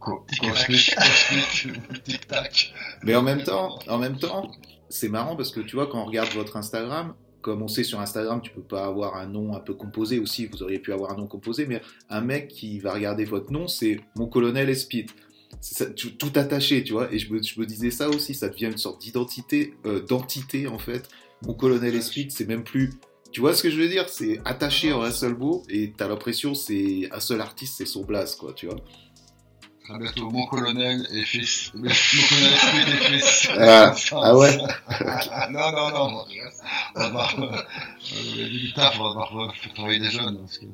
[0.00, 2.72] Co- Cosmic, Cosmic, Tic Tac.
[3.02, 4.50] Mais en même temps, en même temps,
[4.88, 8.00] c'est marrant parce que tu vois, quand on regarde votre Instagram, comme on sait sur
[8.00, 10.46] Instagram, tu peux pas avoir un nom un peu composé aussi.
[10.46, 13.66] Vous auriez pu avoir un nom composé, mais un mec qui va regarder votre nom,
[13.68, 15.06] c'est mon colonel Espit.
[15.60, 17.12] Ça, tout, tout attaché, tu vois.
[17.12, 20.66] Et je me, je me disais ça aussi, ça devient une sorte d'identité, euh, d'entité
[20.68, 21.08] en fait,
[21.46, 22.90] mon colonel Esprit, c'est même plus.
[23.32, 24.08] Tu vois ce que je veux dire?
[24.08, 28.04] C'est attaché en un seul mot et t'as l'impression c'est un seul artiste, c'est son
[28.04, 28.76] blaze, quoi, tu vois.
[29.98, 31.72] Bientôt, mon colonel et fils.
[31.74, 33.48] Mon colonel et fils.
[33.58, 34.58] Ah, ah ouais?
[35.50, 36.24] Non, non, non.
[36.94, 40.38] On va, euh, du taf, on va faire travailler des jeunes.
[40.40, 40.66] Parce que,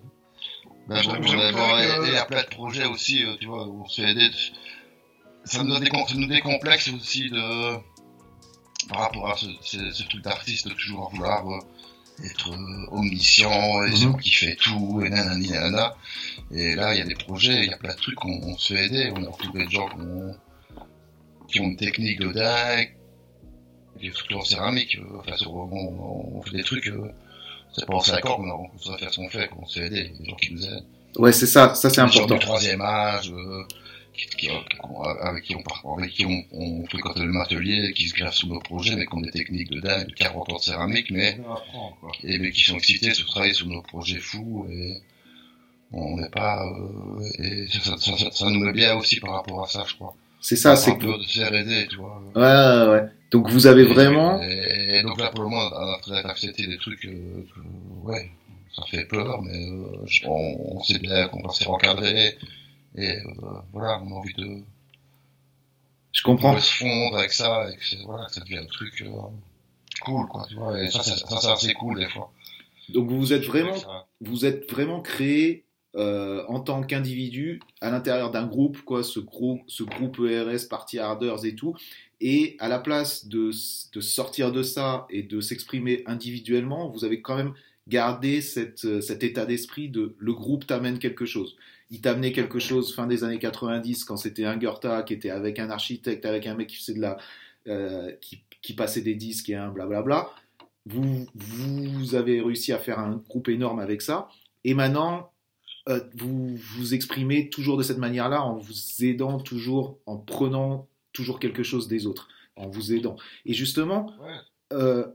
[0.89, 3.47] ben, bon, on a, bon, et il y a plein de projets aussi, euh, tu
[3.47, 4.31] vois, où on se fait aider.
[5.45, 7.77] Ça nous, dé ça nous décomplexe aussi de,
[8.89, 11.59] par rapport à ce, ce, ce truc d'artiste, toujours vouloir euh,
[12.23, 15.97] être euh, omniscient, et celui qui fait tout, et nanani nanana.
[16.53, 18.57] Et là, il y a des projets, il y a plein de trucs, on, on
[18.57, 20.37] se fait aider, on a retrouvé des gens qui ont,
[21.49, 22.95] qui ont une technique de dingue,
[24.01, 27.11] et surtout en céramique, euh, enfin, on, on, fait des trucs, euh,
[27.73, 30.13] c'est pas en 5 ans qu'on sait faire ce qu'on fait, qu'on se fait aider,
[30.19, 30.85] des gens qui nous aident.
[31.17, 32.35] Ouais, c'est ça, ça c'est Des gens important.
[32.35, 33.65] du troisième âge, euh,
[34.15, 38.35] qui, avec qui on, avec qui on, on fréquente le même atelier, qui se greffent
[38.35, 41.11] sur nos projets, mais qui ont des techniques de dingue, de 40 ans de céramique,
[41.11, 41.39] mais
[42.23, 44.99] et mais qui sont excités de travailler sur nos projets fous et
[45.93, 49.63] on n'est pas euh, et ça, ça, ça, ça nous met bien aussi par rapport
[49.63, 51.19] à ça je crois C'est ça, c'est que.
[51.19, 53.09] de se faire aider tu vois Ouais, ouais, ouais.
[53.31, 54.41] Donc vous avez Et- vraiment.
[54.43, 58.09] et, et donc là pour le moment on a peut-être accepté des trucs euh, que,
[58.09, 58.31] ouais
[58.75, 62.37] ça fait peur mais euh, on, on sait bien qu'on va se faire encadrer
[62.97, 63.23] et euh,
[63.73, 64.63] voilà on a envie de,
[66.13, 66.55] Je comprends.
[66.55, 69.11] de se fondre avec ça et que voilà que ça devient un truc euh,
[70.03, 72.33] cool quoi tu vois et ça c'est ça, c'est assez cool des fois
[72.91, 75.65] Donc vous êtes vraiment, Ça- vous êtes vraiment créé
[75.97, 80.99] euh, en tant qu'individu à l'intérieur d'un groupe, quoi, ce groupe, ce groupe ERS, Party
[80.99, 81.77] Harders et tout.
[82.21, 83.53] Et à la place de,
[83.95, 87.55] de sortir de ça et de s'exprimer individuellement, vous avez quand même
[87.87, 91.55] gardé cette, cet état d'esprit de le groupe t'amène quelque chose.
[91.91, 95.59] Il t'amenait quelque chose fin des années 90 quand c'était un Goethe qui était avec
[95.59, 97.19] un architecte, avec un mec qui faisait de la,
[97.69, 100.31] euh, qui, qui passait des disques et un blablabla.
[100.87, 104.29] Vous, vous avez réussi à faire un groupe énorme avec ça.
[104.65, 105.33] Et maintenant,
[105.89, 111.39] euh, vous vous exprimez toujours de cette manière-là, en vous aidant toujours, en prenant toujours
[111.39, 113.17] quelque chose des autres, en vous aidant.
[113.45, 114.13] Et justement,
[114.73, 115.07] euh,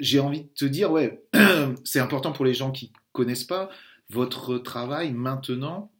[0.00, 1.22] j'ai envie de te dire, ouais,
[1.84, 3.70] c'est important pour les gens qui connaissent pas,
[4.08, 5.92] votre travail maintenant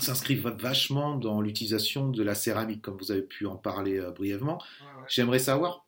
[0.00, 4.10] s'inscrit va- vachement dans l'utilisation de la céramique, comme vous avez pu en parler euh,
[4.10, 4.60] brièvement.
[5.08, 5.84] J'aimerais savoir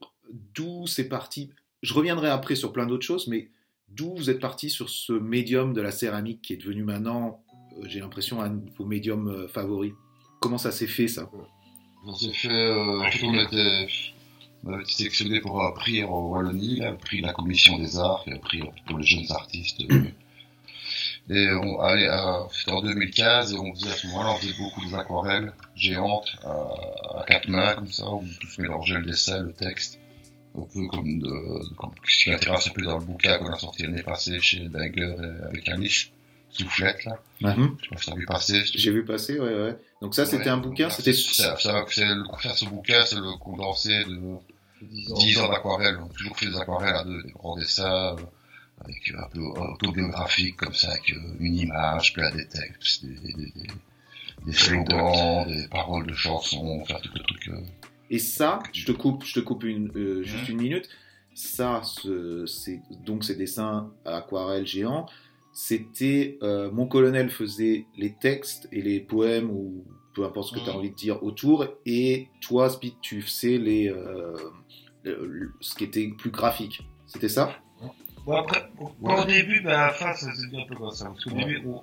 [0.55, 1.51] d'où c'est parti.
[1.83, 3.51] Je reviendrai après sur plein d'autres choses, mais
[3.89, 7.43] d'où vous êtes parti sur ce médium de la céramique qui est devenu maintenant,
[7.79, 9.93] euh, j'ai l'impression, un de vos médiums euh, favoris.
[10.41, 11.31] Comment ça s'est fait ça?
[12.07, 13.89] On s'est fait, euh, en fait, on était,
[14.65, 17.99] on avait été sélectionné pour un prix en Wallonie, un prix de la commission des
[17.99, 19.83] arts, et un prix pour les jeunes artistes.
[21.31, 21.35] Euh.
[21.35, 24.55] Et on, allez, euh, c'était en 2015, et on faisait à ce moment-là, on faisait
[24.59, 29.07] beaucoup des aquarelles géantes, à, à quatre mains, comme ça, où tout se mélangeait le
[29.07, 29.99] dessin, le texte.
[30.59, 33.59] Un peu comme de, comme ce qui m'intéresse un peu dans le bouquin qu'on a
[33.59, 36.11] sorti l'année passée chez Danger et avec Alice,
[36.51, 37.17] Soufflette, là.
[37.43, 37.77] Mhm.
[37.81, 38.63] Je sais pas si t'as vu passer.
[38.75, 39.77] J'ai vu passer, ouais, ouais.
[40.03, 41.13] Donc ça, c'était Ouais, un bouquin, c'était...
[41.13, 44.19] ça- ça- c'est le, faire ce bouquin, c'est le condensé de
[44.83, 45.99] 10 ans d'aquarelle.
[46.03, 48.23] On a toujours fait des aquarelles à deux, des grands dessins, euh,
[48.85, 53.33] avec un peu autobiographique, comme ça, avec euh, une image, plein des textes, des, des,
[53.35, 53.67] des,
[54.47, 57.49] des slogans, des paroles de chansons, faire tout le truc.
[57.49, 57.61] euh,
[58.11, 60.89] Et ça, je te coupe, je te coupe une, euh, juste une minute.
[61.35, 65.07] Ça, ce- c'est donc ces dessins à aquarelle géant.
[65.53, 70.65] C'était euh, mon colonel faisait les textes et les poèmes ou peu importe ce que
[70.65, 70.79] tu as Mhm.
[70.79, 71.67] envie de dire autour.
[71.87, 74.35] Et toi, Speed, tu faisais les euh,
[75.05, 76.83] le- le- ce qui était plus graphique.
[77.07, 77.53] C'était ça?
[78.27, 81.07] Bon, après, au, début, ben, à la fin, ça s'est un peu comme ça.
[81.07, 81.45] Parce qu'au Ouais.
[81.45, 81.83] début, on,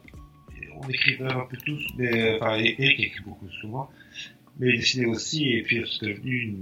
[0.80, 3.90] on écrivait un peu tous, mais, enfin, Eric écrit beaucoup souvent,
[4.60, 6.60] mais il dessinait aussi, et puis c'est devenu une,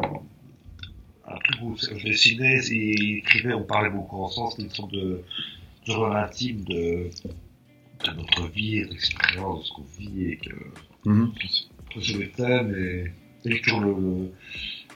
[1.27, 5.21] un truc où je dessinais, il écrivait, on parlait beaucoup ensemble, c'était une sorte de
[5.85, 7.09] journal intime de,
[8.05, 10.55] de notre vie, et de l'expérience, de ce qu'on vit, et que,
[11.93, 14.31] que sur les thèmes, et, et toujours le,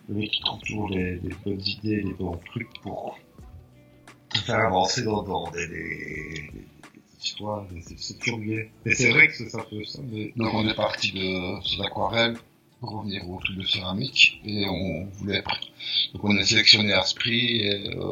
[0.08, 3.18] le, mec qui trouve toujours des, des bonnes idées, des bons trucs pour
[4.50, 6.50] faire avancer dans, dans des, des,
[7.76, 8.64] et c'est toujours bien.
[8.86, 11.82] Mais c'est vrai que c'est un peu ça, mais Donc on est parti de ces
[11.82, 12.38] aquarelles
[12.80, 15.44] pour revenir au truc de céramique et on voulait
[16.14, 18.04] donc on est sélectionné à ce prix et euh,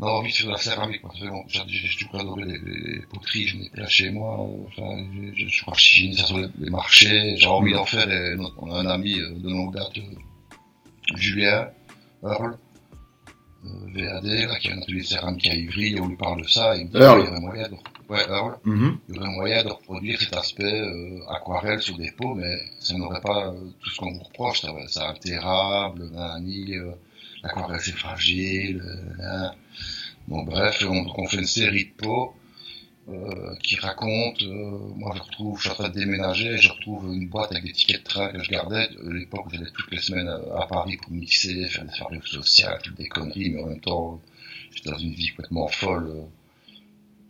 [0.00, 1.02] on a envie de faire de la céramique.
[1.02, 4.38] Ça fait long- j'ai j'ai toujours adoré les, les poteries, j'en ai plein chez moi.
[4.68, 7.36] Enfin, je, je, je crois que je finis ça sur les, les marchés.
[7.36, 8.08] J'ai envie d'en faire.
[8.10, 11.68] Et on a un ami euh, de longue date, euh, Julien
[12.22, 12.56] Earl,
[13.64, 16.76] VAD, là, qui a un atelier de à Ivry, et on lui parle de ça.
[16.76, 17.20] Et il me dit Earl.
[17.20, 17.74] il y aurait moyen de,
[18.08, 18.98] ouais, Earl, Mhm.
[19.08, 22.94] il y aurait moyen de reproduire cet aspect euh, aquarelle sur des pots, mais ça
[22.94, 26.92] n'aurait pas euh, tout ce qu'on vous reproche, ça, ça altérable, vanille, euh,
[27.42, 28.82] l'aquarelle c'est fragile.
[30.28, 32.32] Bon bref, on, on, fait une série de pots
[33.08, 37.12] euh, qui raconte, euh, moi je retrouve, je suis en train de déménager, je retrouve
[37.12, 39.98] une boîte avec des tickets de train que je gardais, à l'époque j'allais toutes les
[39.98, 43.80] semaines à, Paris pour mixer, faire des soirées sociales, toutes des conneries, mais en même
[43.80, 44.20] temps
[44.72, 46.22] j'étais dans une vie complètement folle, euh,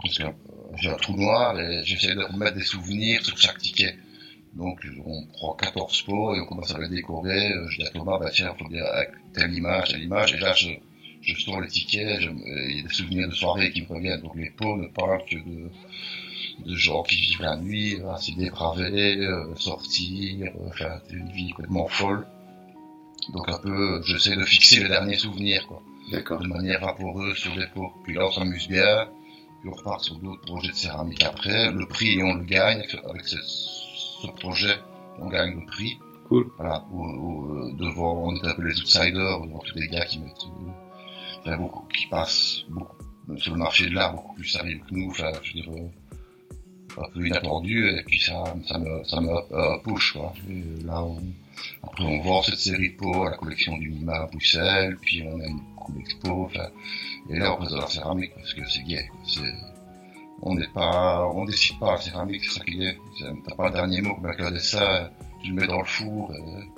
[0.04, 0.12] que
[0.76, 3.96] j'ai un trou noir et j'essaie de remettre des souvenirs sur chaque ticket.
[4.52, 8.18] Donc on prend 14 pots et on commence à les décorer, je dis à Thomas,
[8.18, 10.68] bah tiens, faut dire avec telle image, telle image, et là je
[11.22, 14.20] je sors les tickets, il y a des souvenirs de soirées qui me reviennent.
[14.20, 15.70] Donc les pots ne parlent que de,
[16.66, 21.88] de gens qui vivent la nuit, assez dépravés, euh, sortir, euh, enfin une vie complètement
[21.88, 22.26] folle.
[23.32, 25.82] Donc un peu, j'essaie de fixer les derniers souvenirs, quoi.
[26.10, 26.40] D'accord.
[26.40, 27.92] De manière vaporeuse sur les pots.
[28.04, 29.08] Puis là on s'amuse bien,
[29.60, 31.70] puis on repart sur d'autres projets de céramique après.
[31.70, 33.36] Le prix on le gagne avec ce,
[34.22, 34.76] ce projet,
[35.20, 35.98] on gagne le prix.
[36.28, 36.50] Cool.
[36.56, 36.84] Voilà,
[37.78, 40.72] devant, on est un peu les outsiders, devant tous les gars qui mettent il
[41.50, 42.96] beaucoup qui passent beaucoup,
[43.36, 47.02] sur le marché de l'art beaucoup plus sérieux que nous, enfin, je veux dire, euh,
[47.02, 50.32] un peu inattendu, et puis ça, ça me, ça me euh, push, quoi.
[50.50, 51.18] Et là, on,
[51.82, 55.22] après, on vend cette série de pots à la collection du Mima à Bruxelles, puis
[55.26, 56.68] on a une coupe d'expo, enfin,
[57.30, 59.54] et là, on passe de la céramique, parce que c'est gay, c'est,
[60.42, 62.98] on n'est pas, on décide pas la céramique, c'est ça qui est.
[63.46, 65.10] T'as pas le dernier mot comme un ça,
[65.42, 66.68] tu le mets dans le four, et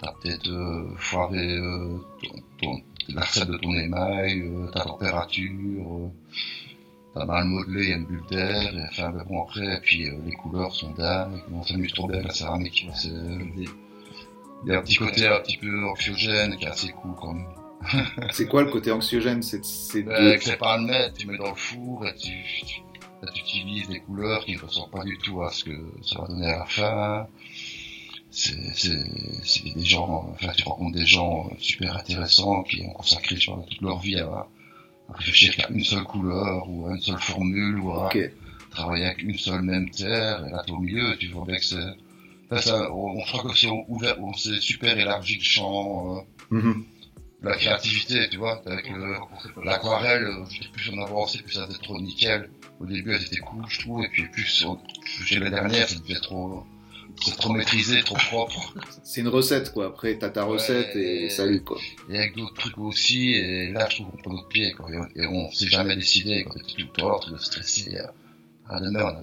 [0.00, 1.98] t'as peut-être euh, foiré euh,
[2.60, 2.82] ton,
[3.14, 6.08] la recette de ton émail, euh, ta température, euh,
[7.14, 9.80] t'as mal modelé, il y a une bulle d'air, et enfin ben bon après, et
[9.80, 12.86] puis euh, les couleurs sont dingues, on s'amuse trop bien avec la céramique.
[12.94, 17.12] C'est il y a un petit côté un petit peu anxiogène qui est assez cool
[17.18, 17.46] quand même.
[18.30, 19.42] c'est quoi le côté anxiogène?
[19.42, 22.30] C'est c'est ben, c'est pas le mettre, tu mets dans le four et tu,
[22.66, 22.82] tu,
[23.32, 26.28] tu utilises des couleurs qui ne ressemblent pas du tout à ce que ça va
[26.28, 27.26] donner à la fin
[28.30, 33.98] c'est des gens, enfin, tu rencontres des gens super intéressants qui ont consacré toute leur
[33.98, 34.46] vie à,
[35.12, 38.10] réfléchir qu'à une seule couleur ou à une seule formule ou à
[38.70, 41.76] travailler avec une seule même terre et là au milieu tu vois bien que c'est
[42.50, 46.84] enfin, on, on croit que c'est ouvert on s'est super élargi le champ euh, mm-hmm.
[47.42, 48.88] la créativité tu vois avec
[49.64, 53.64] l'aquarelle euh, plus on avançait plus ça devait trop nickel au début elles étaient cool
[53.68, 54.64] je trouve et puis plus
[55.24, 56.64] chez la dernière ça devait trop
[57.24, 58.74] c'est trop maîtrisé, trop propre.
[59.02, 59.86] C'est une recette, quoi.
[59.86, 61.78] Après, t'as ta recette et, salut, quoi.
[62.08, 64.88] Et avec d'autres trucs aussi, et là, je trouve qu'on prend notre pied, quoi.
[65.14, 68.12] Et on, s'est jamais décidé, quand t'es tout le temps, tu stressé à,
[68.68, 69.16] à demain.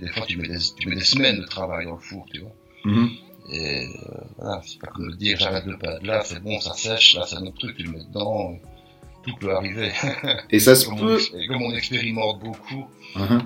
[0.00, 2.40] Des fois, tu mets, des, tu mets des semaines de travail dans le four, tu
[2.40, 2.54] vois.
[2.84, 3.10] Mm-hmm.
[3.52, 7.16] Et euh, voilà, c'est pas comme dire, j'arrête le pas là, c'est bon, ça sèche,
[7.16, 8.56] là, c'est un autre truc, tu le mets dedans,
[9.24, 9.90] tout peut arriver.
[10.50, 11.18] Et ça se peut.
[11.36, 12.86] et comme on expérimente beaucoup,
[13.16, 13.40] uh-huh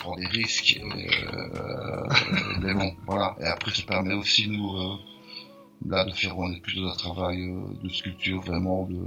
[0.00, 0.80] prend des risques.
[0.82, 2.08] Euh,
[2.60, 3.36] mais bon, voilà.
[3.40, 4.96] Et après, ça permet aussi nous euh,
[5.86, 9.00] là de faire plus de travail euh, de sculpture vraiment de,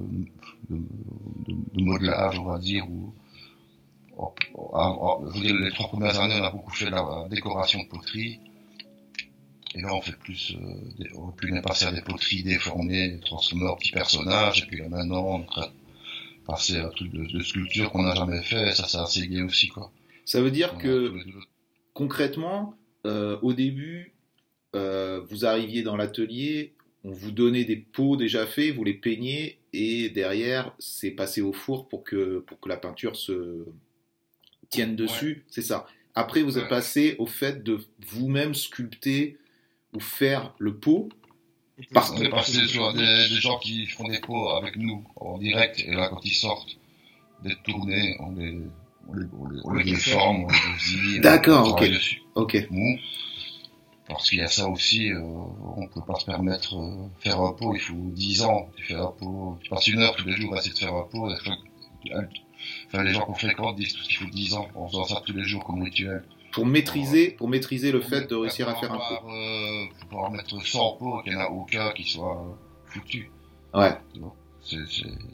[0.69, 0.77] de,
[1.47, 2.86] de, modelage, on va dire.
[2.89, 3.13] Ou,
[4.15, 8.39] je veux dire, les trois premières années, on a beaucoup fait la décoration de poterie.
[9.75, 13.67] Et là, on fait plus, euh, on peut bien passer à des poteries déformées, transformées
[13.67, 14.62] en petits personnages.
[14.62, 15.69] Et puis maintenant, on est
[16.45, 18.69] passer à un truc de, de sculpture qu'on n'a jamais fait.
[18.69, 19.91] Et ça, c'est assez gay aussi, quoi.
[20.26, 21.14] Ça veut dire que
[21.94, 24.14] concrètement, euh, au début,
[24.76, 29.60] euh, vous arriviez dans l'atelier, on vous donnait des pots déjà faits, vous les peignez
[29.74, 33.66] et derrière, c'est passé au four pour que, pour que la peinture se
[34.70, 35.44] tienne dessus.
[35.50, 35.86] C'est ça.
[36.16, 39.38] Après, vous êtes passé au fait de vous-même sculpter
[39.94, 41.10] ou faire le pot.
[41.92, 45.40] Parce on est passé sur des, des, gens qui font des pots avec nous en
[45.40, 46.78] direct et là, quand ils sortent,
[47.44, 48.60] des tournées, on les
[49.10, 49.26] on les,
[49.63, 51.89] on les, déforme, on les D'accord, ok.
[52.36, 52.68] Ok.
[54.08, 57.54] parce qu'il y a ça aussi, euh, on peut pas se permettre euh, faire un
[57.54, 58.70] pot, il faut 10 ans.
[58.76, 60.96] Tu fais un pot, tu passes une heure tous les jours à essayer de faire
[60.96, 61.30] un pot.
[62.88, 65.44] Enfin, les gens qu'on fréquente disent qu'il faut 10 ans en faisant ça tous les
[65.44, 66.24] jours comme rituel.
[66.52, 69.30] Pour maîtriser, pour maîtriser le fait de réussir à faire un pot.
[69.30, 73.32] Euh, pour pouvoir mettre 100 pots, qu'il n'y en a aucun qui soit foutu.
[73.74, 73.98] Ouais.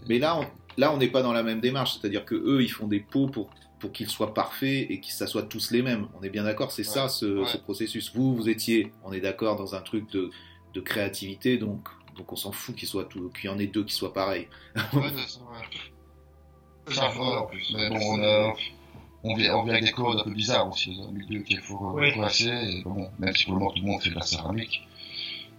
[0.08, 0.46] Mais là, on,
[0.78, 3.28] là, on n'est pas dans la même démarche, c'est-à-dire que eux, ils font des pots
[3.28, 6.08] pour pour qu'ils soient parfaits et qu'ils ça soit tous les mêmes.
[6.20, 8.14] On est bien d'accord, c'est ça ce, processus.
[8.14, 10.30] Vous, vous étiez, on est d'accord, dans un truc de,
[10.74, 13.84] de créativité, donc, donc on s'en fout qu'il soit tout, qu'il y en ait deux
[13.84, 14.48] qui soient pareils.
[14.94, 17.74] ouais, c'est ça en plus.
[17.76, 18.54] Mais bon, on, a,
[19.24, 21.78] on, vient, on vient avec des codes un peu bizarres aussi, un milieu qu'il faut
[21.92, 22.10] ouais.
[22.10, 24.88] Et bon, même si pour le moment tout le monde fait de la céramique,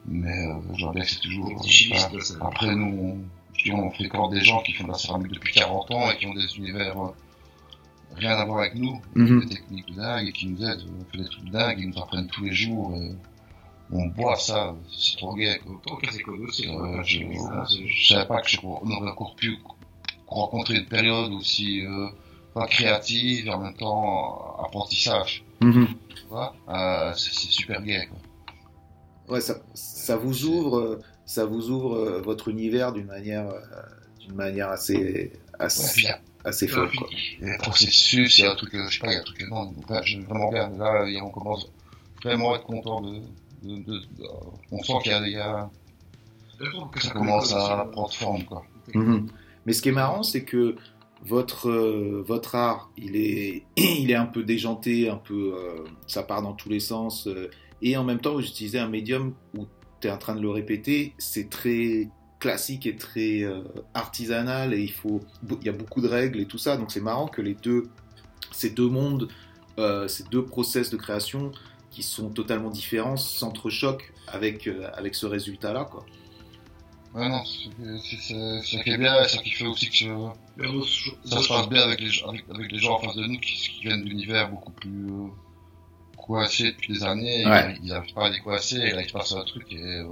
[0.07, 1.51] mais euh, j'en bien que c'est toujours.
[1.51, 3.40] Euh, après, nous, on,
[3.73, 6.35] on fréquente des gens qui font de la céramique depuis 40 ans et qui ont
[6.35, 6.97] des univers.
[6.99, 7.09] Euh,
[8.17, 9.41] rien à voir avec nous, mm -hmm.
[9.41, 12.27] des techniques dingues et qui nous aident, on fait des trucs dingues, ils nous apprennent
[12.29, 12.87] tous les jours.
[12.97, 13.13] Et,
[13.93, 15.59] on boit ça, c'est trop gay.
[15.65, 15.99] Quoi.
[15.99, 17.19] Euh, je,
[17.87, 19.59] je savais pas que on aurait encore pu
[20.29, 22.09] rencontrer une période aussi euh,
[22.55, 25.45] pas créative et en même temps apprentissage.
[25.61, 25.89] Mhm.
[26.15, 28.07] Tu vois euh, c'est c'est super gay.
[28.07, 29.35] Quoi.
[29.35, 30.99] Ouais, ça, ça vous ouvre,
[31.31, 33.61] ça vous ouvre euh, votre univers d'une manière, euh,
[34.19, 37.07] d'une manière assez, assez, puis il y a assez folle, quoi.
[37.41, 39.15] il y a un processus, il y a un truc, euh, je sais pas, il
[39.15, 39.75] y a un truc énorme.
[39.85, 40.51] Enfin, je, vraiment.
[40.51, 41.71] Là, on commence
[42.25, 43.21] vraiment à être content de.
[43.63, 44.29] de, de- de-
[44.73, 45.71] on sent qu'il y y a-
[47.01, 48.65] ça commence à prendre forme, quoi.
[48.95, 49.29] Mhm.
[49.67, 50.75] Mais ce qui est marrant, c'est que
[51.25, 56.23] votre, euh, votre art, il est, il est un peu déjanté, un peu, euh, ça
[56.25, 57.29] part dans tous les sens.
[57.29, 57.51] euh,
[57.83, 59.67] et en même temps, vous utilisez un médium où
[60.01, 62.09] tu es en train de le répéter, c'est très
[62.39, 63.63] classique et très euh,
[63.95, 65.21] artisanal et il, faut,
[65.61, 66.77] il y a beaucoup de règles et tout ça.
[66.77, 67.89] Donc c'est marrant que les deux,
[68.51, 69.29] ces deux mondes,
[69.79, 71.53] euh, ces deux process de création
[71.91, 75.85] qui sont totalement différents s'entrechoquent avec, euh, avec ce résultat-là.
[75.85, 76.07] quoi.
[77.15, 81.69] Ouais, non, c'est ça qui est bien, ça qui fait aussi que ça se passe
[81.69, 84.05] bien avec les, gens- avec, avec les gens en face de nous qui, qui viennent
[84.05, 85.27] d'univers beaucoup plus euh,
[86.21, 87.47] coincés depuis des années.
[87.47, 87.77] Ouais.
[87.83, 90.05] Ils n'arrivent pas à les coincer, et là il se passe un truc et euh,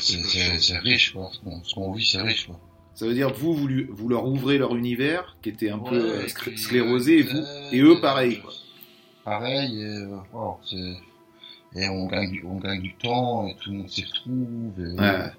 [0.00, 1.30] c'est- riche, quoi.
[1.64, 2.58] Ce qu'on- vit, c'est riche, quoi.
[2.94, 5.96] Ça veut dire vous, vous, lui- vous leur ouvrez leur univers qui était un peu
[5.96, 8.40] Ouais, euh, sclé- sclérosé et, vous, et eux pareil.
[8.40, 8.52] quoi.
[9.24, 10.58] Pareil, et, euh, wow,
[11.76, 14.72] et on gagne, du- on gagne du temps, et tout le monde s'y retrouve.
[14.78, 15.32] Et, Ouais.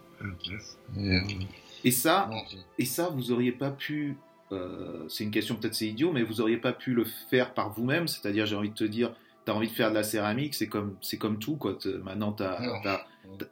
[0.98, 1.22] et, euh,
[1.84, 2.42] Et ça, non,
[2.78, 4.18] et ça, vous auriez pas pu.
[4.52, 7.72] euh, c'est une question peut-être c'est idiot, mais vous auriez pas pu le faire par
[7.72, 8.08] vous-même.
[8.08, 9.12] C'est-à-dire, j'ai envie de te dire,
[9.46, 11.78] t'as envie de faire de la céramique, c'est comme c'est comme tout quoi.
[12.04, 13.06] Maintenant, t'as as,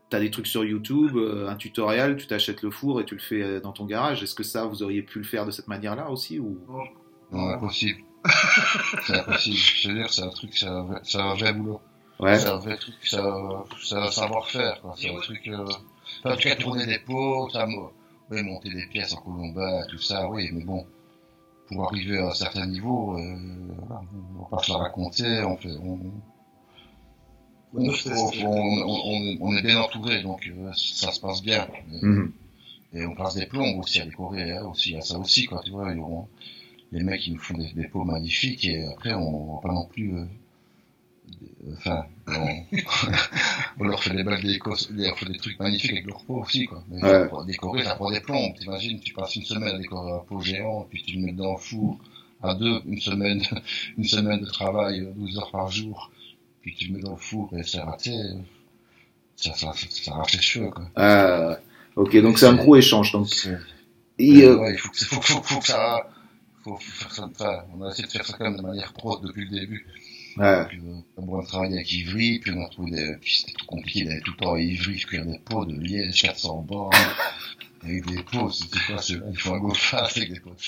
[0.09, 3.21] t'as des trucs sur YouTube, euh, un tutoriel, tu t'achètes le four et tu le
[3.21, 4.23] fais euh, dans ton garage.
[4.23, 6.59] Est-ce que ça, vous auriez pu le faire de cette manière-là aussi ou?
[7.31, 8.01] Non, impossible.
[9.05, 9.55] c'est impossible.
[9.57, 11.81] Je veux dire, c'est un truc, c'est un, un vrai boulot.
[12.19, 12.37] Ouais.
[12.39, 14.95] C'est un vrai truc, c'est un, c'est un savoir-faire, quoi.
[14.97, 15.65] C'est un truc, euh,
[16.23, 17.93] enfin, cas, tourner des pots, ça, mo-
[18.31, 20.85] oui, monter des pièces en colombin, tout ça, oui, mais bon,
[21.67, 23.35] pour arriver à un certain niveau, euh,
[23.79, 24.01] voilà,
[24.37, 25.99] on va pas se la raconter, on fait, on,
[27.73, 27.89] on,
[28.45, 31.67] on, on- on est bien entouré, donc euh, ça se passe bien.
[32.01, 32.31] Et, Mhm.
[32.93, 35.71] et on passe des plombs aussi à décorer, hein, aussi, à ça aussi, quoi, tu
[35.71, 35.91] vois.
[35.93, 36.27] on-
[36.93, 39.85] les mecs, ils nous font des, des pots magnifiques, et après, on va pas non
[39.85, 40.15] plus...
[40.15, 40.25] euh,
[41.73, 42.63] enfin, on,
[43.79, 46.41] on leur fait des belles décos, on leur fait des trucs magnifiques avec leur pot
[46.41, 46.83] aussi, quoi.
[46.89, 47.27] Mais Ouais.
[47.27, 48.53] pour décorer, ça prend des plombs.
[48.59, 51.53] T'imagines, tu passes une semaine à décorer un pot géant, puis tu le mets dans
[51.53, 51.97] le four
[52.41, 53.41] à deux, une semaine,
[53.97, 56.11] une semaine de travail, euh, 12 heures par jour,
[56.61, 58.13] puis tu le mets dans le four et c'est raté,
[59.35, 60.85] ça, ça, ça, ça arrache les cheveux, quoi.
[60.95, 61.57] Ah,
[61.95, 63.11] ok, donc c'est un gros échange.
[63.11, 63.27] Donc,
[64.19, 66.07] et, euh, ouais, il faut que, faut, faut, faut que ça,
[66.63, 69.17] faut faire ça, enfin, on a essayé de faire ça quand même de manière pro
[69.19, 69.85] depuis le début.
[70.37, 70.65] Ouais.
[70.69, 73.65] Puis, euh, on a travaillé avec Ivry, puis on a trouvé des, puis c'était trop
[73.67, 76.91] compliqué d'aller tout le temps à Ivry, cuire des pots de liège, 400 bornes,
[77.83, 80.55] avec des pots, c'était quoi, c'est, il faut un go fast avec des pots.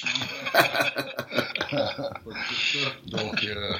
[3.08, 3.74] Donc, euh,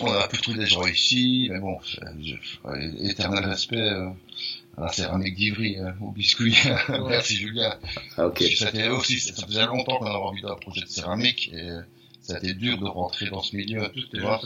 [0.00, 2.34] on a pu trouver des gens ici, mais bon, je-
[2.68, 4.08] ouais, éternel respect, euh,
[4.78, 6.56] à la céramique d'Ivry, euh, au biscuit.
[7.08, 7.76] Merci Julien.
[8.16, 8.42] Ah, ok.
[8.56, 11.68] C'était aussi, ça faisait longtemps qu'on avait envie d'un projet de céramique et
[12.22, 14.40] ça a été dur de rentrer dans ce milieu, tu vois.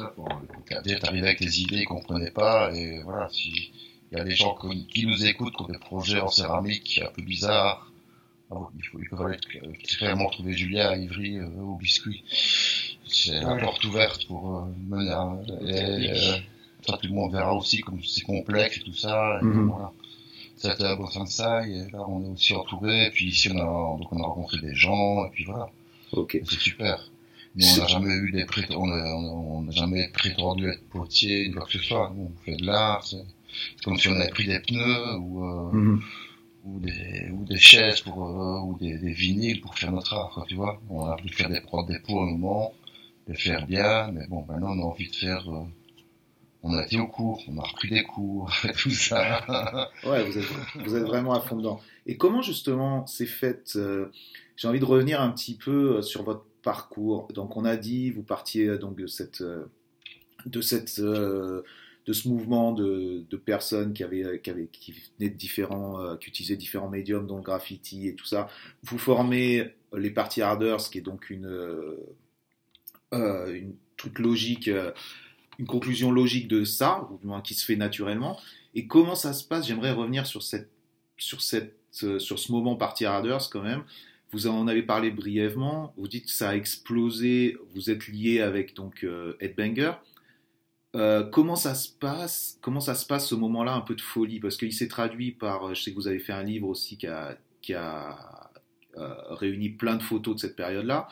[0.83, 3.71] Déjà, t'arrivais avec des idées qu'on comprenait pas, et voilà, si
[4.13, 4.57] il y a des gens
[4.91, 7.93] qui, nous écoutent, qui ont des projets en céramique un peu bizarres,
[8.51, 12.23] il faut, aller euh, clairement trouver Julien à Ivry, euh, au biscuit.
[13.07, 13.61] C'est la Ouais.
[13.61, 16.37] porte ouverte pour, euh, mener à- et, euh,
[16.87, 19.69] ça, tout le monde verra aussi comme c'est complexe et tout ça, et Mhm.
[19.69, 19.93] voilà.
[20.57, 23.99] C'était un bon Sansai, et là, on est aussi entouré, et puis ici, on a,
[23.99, 25.69] donc on a rencontré des gens, et puis voilà.
[26.13, 26.39] Ok.
[26.49, 27.11] C'est super.
[27.57, 28.67] Mais on n'a jamais eu des prét...
[28.77, 28.87] on
[29.63, 32.13] n'a jamais prétendu être potier, quoi que ce soit.
[32.15, 33.25] Nous, on fait de l'art, c'est
[33.83, 36.01] comme si on avait pris des pneus ou, euh, Mhm.
[36.65, 40.31] ou des, ou des chaises pour, euh, ou des, des vinyles pour faire notre art,
[40.35, 40.81] quoi, tu vois.
[40.91, 42.75] On a pu faire des prods des pots au moment,
[43.27, 45.63] les faire bien, mais bon, maintenant on a envie de faire, euh,
[46.63, 49.89] on a été au cours, on a repris des cours, tout ça.
[50.05, 50.45] Ouais, vous êtes,
[50.85, 51.81] vous êtes vraiment à fond dedans.
[52.07, 54.11] Et comment justement c'est fait euh,
[54.57, 57.29] J'ai envie de revenir un petit peu sur votre parcours.
[57.33, 59.67] Donc on a dit, vous partiez euh, donc de cette, euh,
[60.47, 61.63] de cette, euh,
[62.07, 64.41] de ce mouvement de, personnes qui avaient,
[64.73, 64.93] qui
[65.31, 68.49] différents, qui utilisaient différents médiums, dont le graffiti et tout ça.
[68.83, 71.49] Vous formez les parties harders, qui est donc une,
[73.13, 74.71] une truc logique,
[75.59, 78.39] une conclusion logique de ça, ou du moins qui se fait naturellement.
[78.75, 79.67] Et comment ça se passe?
[79.67, 80.71] J'aimerais revenir sur, cette,
[81.17, 83.83] sur, cette, sur ce moment Party Harders quand même.
[84.37, 85.95] Vous en avez parlé brièvement.
[85.97, 87.57] Vous dites que ça a explosé.
[87.75, 89.93] Vous êtes lié avec donc euh, Headbanger.
[90.95, 92.59] Euh, comment ça se passe?
[92.61, 94.39] Comment ça se passe ce moment-là, un peu de folie?
[94.39, 95.75] Parce qu'il s'est traduit par.
[95.75, 98.51] Je sais que vous avez fait un livre aussi qui a, qui a
[98.99, 101.09] euh, réuni plein de photos de cette période-là.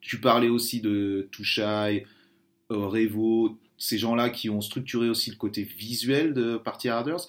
[0.00, 2.06] Tu parlais aussi de Touchai,
[2.70, 7.26] euh, Revo, ces gens-là qui ont structuré aussi le côté visuel de Party Harders.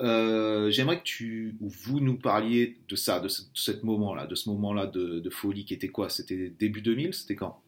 [0.00, 4.48] Euh, j'aimerais que tu ou vous nous parliez de ça, de ce, moment-là, de ce
[4.50, 6.08] moment-là de, de, folie qui était quoi?
[6.08, 7.60] C'était début 2000 C'était quand?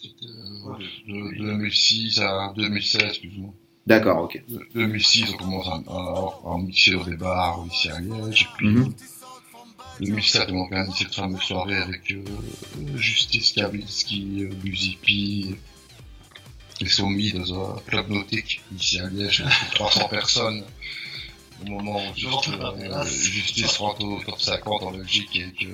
[0.00, 3.54] C'était de 2006 à 2016 plus ou moins.
[3.86, 4.42] D'accord, ok.
[4.74, 8.94] 2006, on commence à, à, mixer au bars ici à Liège, et puis mm
[10.00, 12.24] 2007, on organise cette fameuse soirée avec euh,
[12.96, 15.56] Justice Kavinsky, euh, Buzipi,
[16.80, 19.44] et Somi dans un club nautique ici à Liège,
[19.74, 20.64] 300 personnes
[21.62, 25.68] au moment où euh, Justice rentre au top 50 en Belgique et que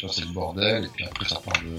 [0.00, 1.76] pense c'est le bordel et puis après ça parle de...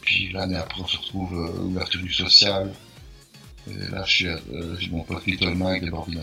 [0.00, 2.72] puis l'année après on se retrouve euh, ouverture du social.
[3.66, 6.18] Et là je euh, j'ai mon pote Little Mike des Barbie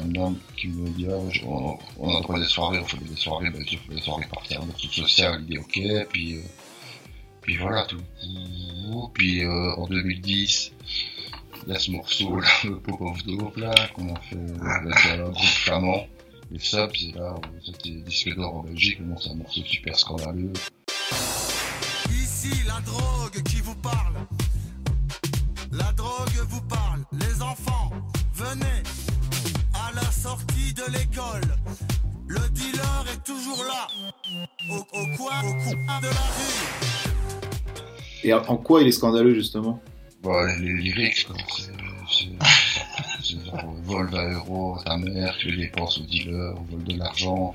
[0.57, 3.63] qui me dit ah, on, on a pas des soirées on fait des soirées ben
[3.67, 6.41] je fais des soirées partir dans tout social il dit ok puis euh,
[7.41, 8.01] puis voilà tout.
[9.15, 10.71] Puis euh, en 2010
[11.65, 15.19] il y a ce morceau là, le Pop of Dope là qu'on a fait avec
[15.19, 16.07] un groupe flamand
[16.53, 17.35] et ça, c'est là,
[17.65, 20.53] c'était disque d'or en Belgique, bon, c'est un morceau super scandaleux.
[22.09, 24.15] Ici, la drogue qui vous parle.
[25.71, 27.03] La drogue vous parle.
[27.13, 27.91] Les enfants,
[28.33, 28.83] venez
[29.73, 31.41] à la sortie de l'école.
[32.27, 33.87] Le dealer est toujours là.
[34.69, 36.81] Au, au coin, au coin de la rue.
[38.23, 39.81] Et en quoi il est scandaleux, justement?
[40.21, 41.35] Bon, les lyrics, quoi.
[41.57, 42.29] C'est
[43.51, 46.97] genre, vol 20 euros à ta mère, tu les dépenses au dealer, on vole de
[46.97, 47.53] l'argent.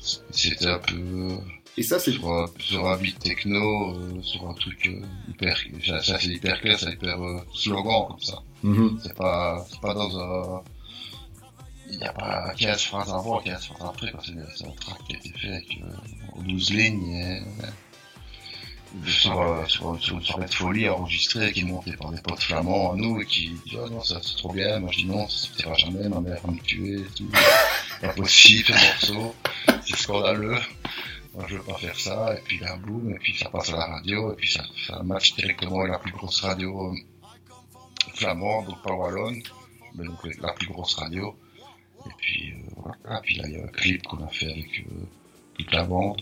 [0.00, 1.28] C'était un peu.
[1.76, 2.12] Et ça, c'est.
[2.12, 5.56] Sur, sur, un beat techno, euh, sur un truc euh, hyper.
[6.02, 8.42] Ça, c'est hyper clair, c'est hyper euh, slogan comme ça.
[9.02, 10.62] C'est pas, c'est pas dans un.
[11.90, 15.18] Il n'y a pas 15 phrases avant, 15 phrases après, c'est un track qui a
[15.18, 15.78] été fait avec
[16.46, 17.42] 12 lignes et
[19.06, 22.92] sur, euh, sur, sur, soirée de folie enregistrée qui est montée par des potes flamands
[22.92, 24.78] à nous et qui disent oh non ça c'est trop bien.
[24.78, 26.08] Moi je dis non ça ne jamais.
[26.08, 27.28] Ma mère va me tuer et tout.
[28.00, 29.34] Pas possible ce morceau.
[29.86, 30.58] C'est scandaleux.
[31.34, 32.34] Moi je veux pas faire ça.
[32.36, 33.10] Et puis là boum.
[33.10, 34.32] Et puis ça passe à la radio.
[34.32, 36.96] Et puis ça, ça match directement avec la plus grosse radio euh,
[38.14, 39.42] flamande donc pas wallonne
[39.94, 41.36] mais donc la plus grosse radio.
[42.06, 43.20] Et puis euh, voilà.
[43.20, 45.06] Puis là il y a un clip qu'on a fait avec euh,
[45.58, 46.20] toute la bande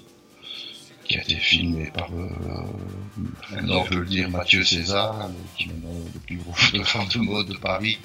[1.10, 5.66] qui a été filmé par, euh, non, je veux le dire, Mathieu César, qui est
[5.72, 7.98] maintenant le plus gros photographe de mode de Paris.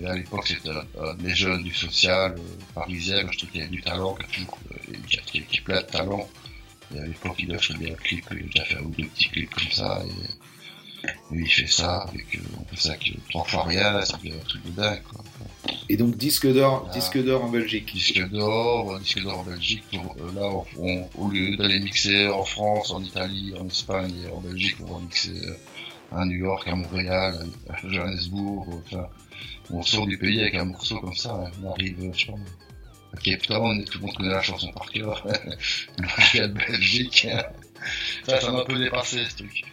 [0.00, 2.42] Et à l'époque, c'était un, des jeunes du social euh,
[2.74, 6.26] parisien, je trouve qu'il y a du talent, qui a, qui, qui, plein de talent.
[6.94, 9.06] Et à l'époque, il a fait des clips, il a déjà fait un ou deux
[9.08, 10.02] petits clips comme ça.
[10.06, 10.57] Et,
[11.30, 14.44] lui, il fait ça, avec, euh, on fait ça avec trois fois rien, fait un
[14.48, 15.22] truc de dingue, quoi.
[15.88, 17.92] Et donc disque d'or, disque d'or en Belgique.
[17.92, 19.84] Disque d'or, disque d'or en Belgique.
[19.94, 24.40] Euh, là, on, au lieu d'aller mixer en France, en Italie, en Espagne et en
[24.40, 28.66] Belgique, on va mixer euh, à New York, à Montréal, à Johannesburg.
[28.86, 29.08] Enfin,
[29.70, 31.34] on sort du pays avec un morceau comme ça.
[31.34, 31.50] Hein.
[31.62, 32.32] On arrive, je sais
[33.12, 35.26] à Cape Town et tout le monde connaît la chanson par cœur.
[35.98, 37.26] Le de Belgique.
[38.26, 39.64] ça, ça m'a un peu dépassé ce truc.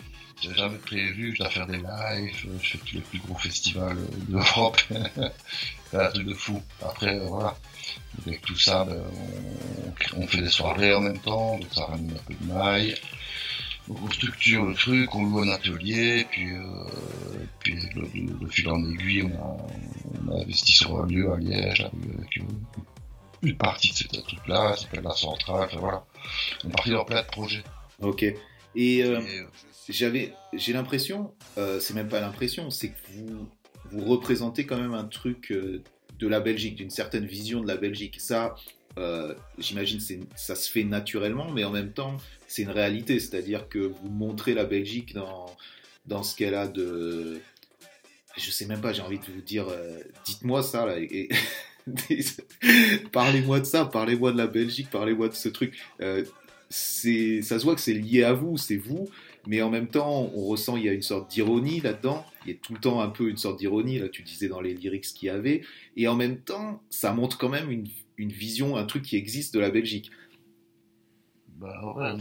[0.42, 3.98] J'ai jamais prévu, je dois faire des lives, je fais tous les plus gros festivals
[4.28, 4.82] d'Europe.
[5.92, 6.62] c'est un truc de fou.
[6.84, 7.58] Après, euh, voilà.
[8.26, 9.02] Avec tout ça, ben,
[10.16, 12.96] on, on, fait des soirées en même temps, donc ça ramène un peu de maille.
[13.88, 16.86] Donc on structure le truc, on loue un atelier, puis, euh,
[17.60, 18.08] puis le,
[18.42, 19.58] le, fil en aiguille, on a,
[20.26, 22.42] on a, investi sur un lieu à Liège avec, euh,
[23.44, 26.04] une partie de ce truc-là, ça s'appelle la centrale, enfin, voilà.
[26.64, 27.64] On est parti dans plein de projets.
[28.02, 28.24] Ok.
[28.24, 29.46] Et, euh, Et
[29.94, 33.48] j'avais, j'ai l'impression, euh, c'est même pas l'impression, c'est que vous,
[33.92, 35.84] vous représentez quand même un truc euh,
[36.18, 38.16] de la Belgique, d'une certaine vision de la Belgique.
[38.20, 38.56] Ça,
[38.98, 40.00] euh, j'imagine,
[40.36, 42.18] ça se fait naturellement, mais en même temps,
[42.48, 45.46] c'est une réalité, c'est-à-dire que vous montrez la Belgique dans,
[46.06, 47.40] dans ce qu'elle a de.
[48.38, 49.68] Je sais même pas, j'ai envie de vous dire,
[50.26, 50.86] dites-moi ça
[53.14, 55.78] parlez-moi de ça, parlez-moi de la Belgique, parlez-moi de ce truc.
[56.70, 59.10] C'est, ça se voit que c'est lié à vous, c'est vous,
[59.48, 62.26] mais en même temps, on ressent il y a une sorte d'ironie là-dedans.
[62.46, 64.62] Il y a tout le temps un peu une sorte d'ironie, là tu disais dans
[64.62, 65.62] les lyrics qu'il y avait,
[65.98, 67.88] et en même temps, ça montre quand même une,
[68.18, 70.12] une vision, un truc qui existe de la Belgique.
[71.58, 72.12] Bah ouais,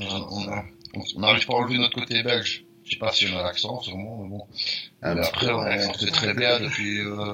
[1.16, 2.64] on n'arrive pas à enlever notre côté belge.
[2.84, 4.46] Je sais pas si on a l'accent, sûrement, mais bon.
[5.00, 7.00] Ah, mais après, on sait très bien depuis.
[7.00, 7.32] Euh,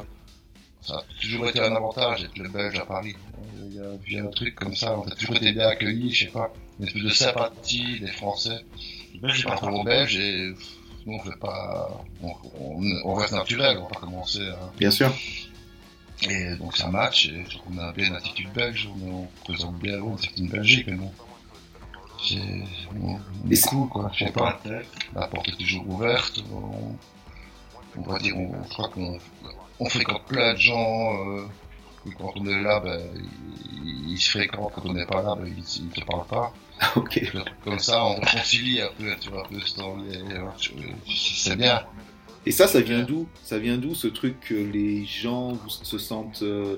[0.83, 3.15] ça a toujours été un avantage d'être le belge à Paris.
[3.69, 5.69] Il y a, il y a un truc comme ça, on a toujours été bien
[5.69, 8.65] accueillis, je sais pas, une espèce de sympathie des Français.
[9.23, 10.55] Je suis pas trop belge et
[11.07, 11.91] Nous, on fait pas,
[12.23, 14.71] on, on, on reste naturel, on va pas commencer à...
[14.79, 15.13] Bien sûr.
[16.29, 19.29] Et donc ça match, et je trouve qu'on a bien une attitude belge, on, on
[19.45, 21.11] présente bien on c'est une Belgique, mais bon.
[22.23, 22.37] C'est,
[23.03, 23.19] on, on
[23.49, 24.61] Et est c'est- cool, quoi, je sais pas.
[25.15, 26.95] La porte est toujours ouverte, on,
[27.99, 29.19] on va dire, on, je crois qu'on
[29.81, 31.47] on fréquente plein de gens, euh,
[32.05, 33.01] que quand on est là, ben,
[34.07, 36.53] ils, se fréquentent, quand on n'est pas là, ben, ils, ne se parlent pas.
[36.97, 37.21] Ok.
[37.63, 39.61] Comme ça, on réconcilie un peu, tu vois, un peu
[41.07, 41.85] c'est bien.
[42.47, 43.29] Et ça, ça vient d'où?
[43.43, 46.77] Ça vient d'où ce truc que les gens se sentent, euh,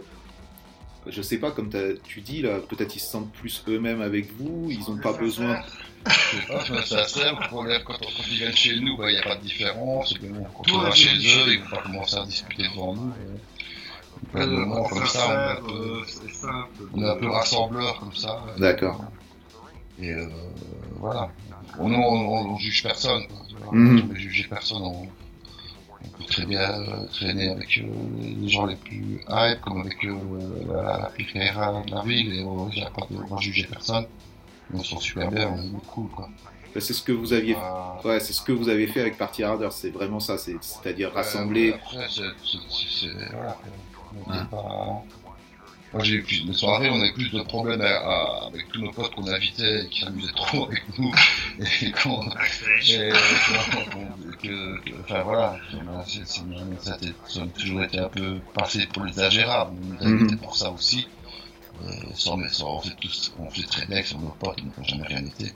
[1.07, 4.32] je sais pas, comme t'as- tu dis là, peut-être ils se sentent plus eux-mêmes avec
[4.38, 5.61] vous, ils ont pas besoin.
[6.07, 7.94] Je sais pas, je me ça sert, le problème, quand,
[8.30, 10.14] ils viennent chez nous, il n'y a pas de différence,
[10.57, 13.12] quand Tout on va est chez eux, ils vont pas commencer à discuter devant nous.
[14.36, 16.68] Euh, comme ça, on est un peu, euh, c'est simple.
[16.94, 18.42] on est un peu rassembleur comme ça.
[18.59, 19.05] D'accord.
[20.00, 20.26] Et euh,
[20.98, 21.28] voilà.
[21.78, 23.22] On, on juge personne.
[23.26, 23.72] Quoi.
[23.72, 24.03] Mhm.
[24.05, 24.82] On peut juger personne.
[24.82, 25.09] On, on
[26.23, 27.83] peut très bien euh, traîner avec euh,
[28.41, 32.91] les gens les plus hype, comme avec la, la de la ville, et on n'a
[32.91, 34.07] pas de juger personne.
[34.75, 36.29] On s'en super bien, on est cool quoi.
[36.79, 37.55] C'est ce que vous aviez.
[38.05, 41.12] Ouais, c'est ce que vous avez fait avec Party Harder, c'est vraiment ça, c'est- c'est-à-dire
[41.12, 41.75] rassembler.
[45.93, 48.91] Moi, j'ai eu plus de soirées, on a eu plus de problèmes avec tous nos
[48.93, 51.12] potes qu'on invitait et qui s'amusaient trop avec nous.
[51.59, 52.22] Et qu'on,
[52.88, 53.12] Et, euh,
[54.42, 55.57] que- enfin voilà,
[56.80, 56.94] ça,
[57.42, 59.76] a toujours été un peu passé pour l'exagérable.
[59.82, 60.20] On nous a Mhm.
[60.22, 61.07] invité pour ça aussi.
[61.84, 64.66] Euh, sans, mais sans, on fait tous, on fait très bien sur nos potes, ils
[64.66, 65.44] n'ont jamais rien été.
[65.46, 65.55] Donc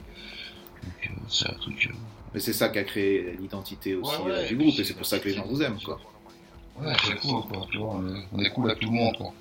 [1.05, 1.87] euh, c'est un truc.
[1.89, 1.95] euh,
[2.33, 5.05] Mais c'est ça qui a créé l'identité aussi euh, du et groupe, et c'est pour
[5.05, 5.99] ça que les gens vous aiment, quoi.
[6.81, 7.67] ouais, c'est cool quoi.
[7.71, 9.33] Tu vois, on est, on cool avec tout le monde quoi.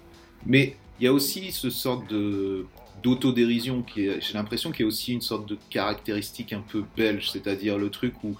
[0.45, 2.67] Mais il y a aussi ce sorte de
[3.07, 6.83] d'autodérision qui est, j'ai l'impression qu'il y a aussi une sorte de caractéristique un peu
[6.97, 8.35] belge, c'est-à-dire le truc où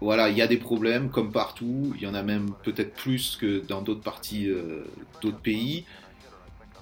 [0.00, 3.36] voilà, il y a des problèmes comme partout, il y en a même peut-être plus
[3.40, 4.84] que dans d'autres parties euh,
[5.22, 5.84] d'autres pays,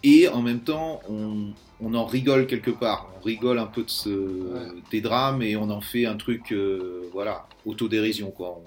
[0.03, 3.91] et en même temps on, on en rigole quelque part, on rigole un peu de
[3.91, 4.11] ce,
[4.91, 8.63] des drames et on en fait un truc euh, voilà autodérision quoi.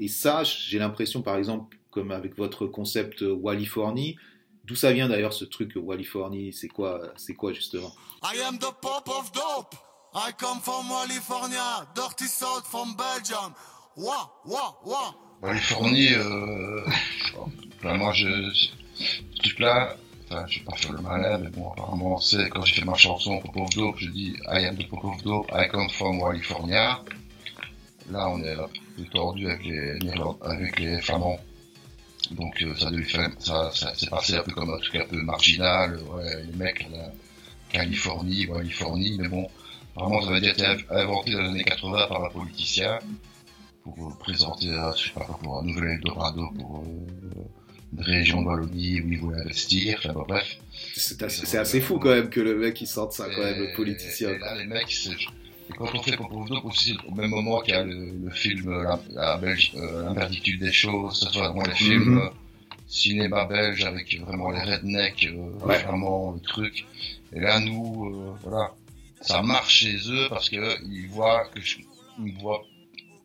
[0.00, 4.16] Et ça, j'ai l'impression par exemple comme avec votre concept euh, Wallifornie,
[4.64, 7.92] D'où ça vient d'ailleurs ce truc Wallifornie C'est quoi, c'est quoi justement?
[8.22, 9.74] I am the pop of dope.
[10.14, 13.54] I come from California, dirty south from Belgium.
[13.96, 15.14] Wah, wah, wah.
[15.42, 16.84] Californie, euh,
[17.80, 18.28] enfin, moi je,
[18.94, 19.96] ce truc-là,
[20.26, 22.94] enfin, je vais pas faire le malin, mais bon, apparemment, c'est quand j'ai fait ma
[22.94, 26.20] chanson Pop of Dope, je dis I am the Pop of Dope, I come from
[26.20, 27.00] California.
[28.10, 28.56] Là, on est
[28.94, 29.98] plus tordu avec les,
[30.42, 31.40] avec les Flamands.
[32.30, 35.06] Donc, euh, ça devait faire, ça, ça s'est passé un peu comme un truc un
[35.06, 37.12] peu marginal, ouais, les mecs, la
[37.70, 39.48] Californie, Californie, mais bon,
[39.96, 42.98] vraiment, ça avait été inventé dans les années 80 par un politicien
[43.82, 47.42] pour euh, présenter, euh, je sais pas pour un nouvel Eldorado pour euh,
[47.94, 50.56] une région de Wallonie où il voulait investir, enfin bon, bref.
[50.94, 54.30] C'est assez, fou quand même que le mec il sorte ça quand même, le politicien.
[54.30, 55.10] Et là, les mecs, c'est-
[55.72, 58.12] et quand on fait Pop of Dope aussi, au même moment qu'il y a le,
[58.24, 62.18] le film La, la Belge, euh, L'inverditude des choses, ce soit vraiment les films Mhm.
[62.18, 62.28] euh,
[62.86, 65.82] cinéma belge avec vraiment les rednecks, euh, Ouais.
[65.82, 66.84] vraiment le truc.
[67.34, 68.74] Et là, nous, euh, voilà,
[69.22, 71.78] ça marche chez eux parce que euh, ils voient que je,
[72.18, 72.62] ils me voient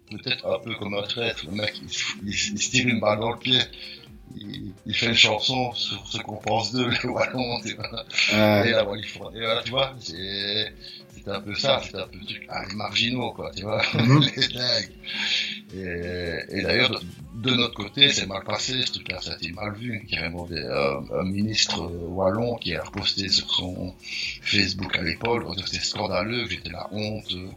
[0.09, 1.45] peut-être un peu comme un traître.
[1.47, 1.89] Le mec, il,
[2.29, 3.59] il se tire une balle dans le pied.
[4.35, 8.05] Il, il fait une chanson sur ce qu'on pense d'eux, les Wallons, tu vois.
[8.33, 8.63] Euh,
[8.95, 10.73] Et faut- et voilà, tu vois, c'est,
[11.15, 13.81] c'est un peu ça, c'est un peu le truc, ah, les marginaux, quoi, tu vois,
[13.93, 14.25] Mhm.
[14.37, 14.91] les dingues.
[15.73, 16.99] Et, et d'ailleurs, de,
[17.35, 20.05] de notre côté, c'est mal passé, ce truc-là, ça a été mal vu.
[20.09, 23.93] Carrément, des, euh, un ministre wallon qui a reposté sur son
[24.41, 27.49] Facebook à l'époque, c'était scandaleux, que j'étais la honte euh,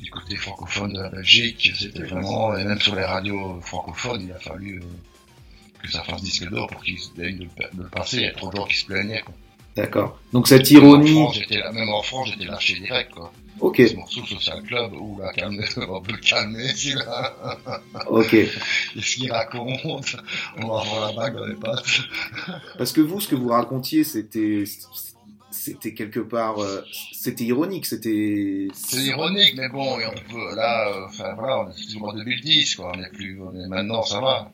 [0.00, 4.32] du côté francophone de la Belgique, c'était vraiment, et même sur les radios francophones, il
[4.32, 4.84] a fallu euh,
[5.82, 7.48] que ça fasse disque d'or pour qu'ils se plaignent de,
[7.82, 9.34] le- passer, il y a trop de gens qui se plaignaient, quoi.
[9.76, 10.18] D'accord.
[10.32, 11.10] Donc cette Même en ironie.
[11.12, 13.32] France, j'étais là- même en France, j'étais lâché direct, quoi.
[13.60, 17.34] Ok, Ce morceau Social Club, ou la calme, on peut le calmer, celui-là.
[18.08, 18.28] ok.
[18.30, 20.16] Qu'est-ce qu'il raconte?
[20.58, 21.84] On va avoir la bague dans les pattes.
[22.76, 24.62] Parce que vous, ce que vous racontiez, c'était,
[25.50, 28.68] c'était quelque part, euh, c'était ironique, c'était.
[28.74, 31.06] C'est ironique, mais bon, et on peut, là, euh,
[31.36, 32.92] voilà, on est toujours en 2010, quoi.
[32.96, 34.50] On est plus, on est, maintenant, ça va.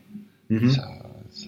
[0.50, 0.88] Ça,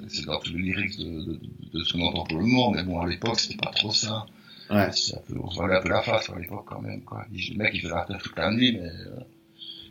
[0.09, 1.41] c'est dans tout le lyrique de, de,
[1.73, 4.27] de ce qu'on entend pour le monde, mais bon, à l'époque, c'était pas trop ça.
[4.71, 4.91] Ouais.
[4.93, 7.25] C'est un peu, on se voilait un peu la face à l'époque quand même, quoi.
[7.31, 9.21] Le mec, il faisait la teuf toute la nuit, mais euh,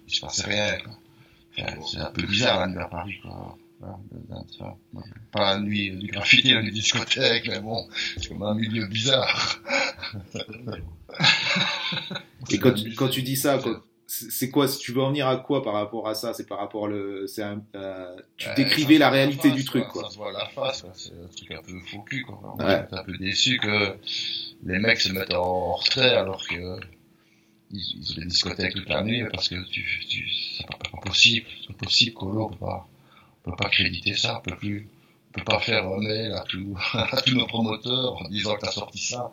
[0.08, 0.94] il se passait rien, quoi.
[1.58, 3.58] Enfin, c'est un peu bizarre la nuit à Paris, quoi.
[3.82, 4.76] Enfin,
[5.32, 7.88] pas la nuit du graffiti, la nuit discothèque, mais bon,
[8.18, 9.60] c'est comme un milieu bizarre.
[12.50, 13.82] Et quand, tu- quand tu dis ça, quand-
[14.32, 16.34] c'est quoi Si tu veux en venir à quoi par rapport à ça?
[16.34, 19.66] C'est par rapport le, c'est un, euh, tu Ouais, décrivais ça la réalité face, du
[19.66, 20.04] truc, quoi.
[20.04, 20.86] Ça se voit à la face.
[20.94, 22.40] C'est un truc un peu faux cul, quoi.
[22.44, 22.74] On Ouais.
[22.90, 23.96] est un peu déçu que
[24.64, 26.80] les mecs se mettent en retrait alors que
[27.72, 30.98] ils, ils ont des discothèques toute la nuit parce que tu, tu, c'est pas, pas
[31.00, 31.48] possible.
[31.62, 32.46] C'est pas possible, Colo.
[32.46, 32.88] On peut pas,
[33.46, 34.40] on peut pas créditer ça.
[34.40, 34.88] On peut plus,
[35.36, 38.62] on peut pas faire un mail à, tous à tous nos promoteurs en disant que
[38.62, 39.32] t'as sorti ça.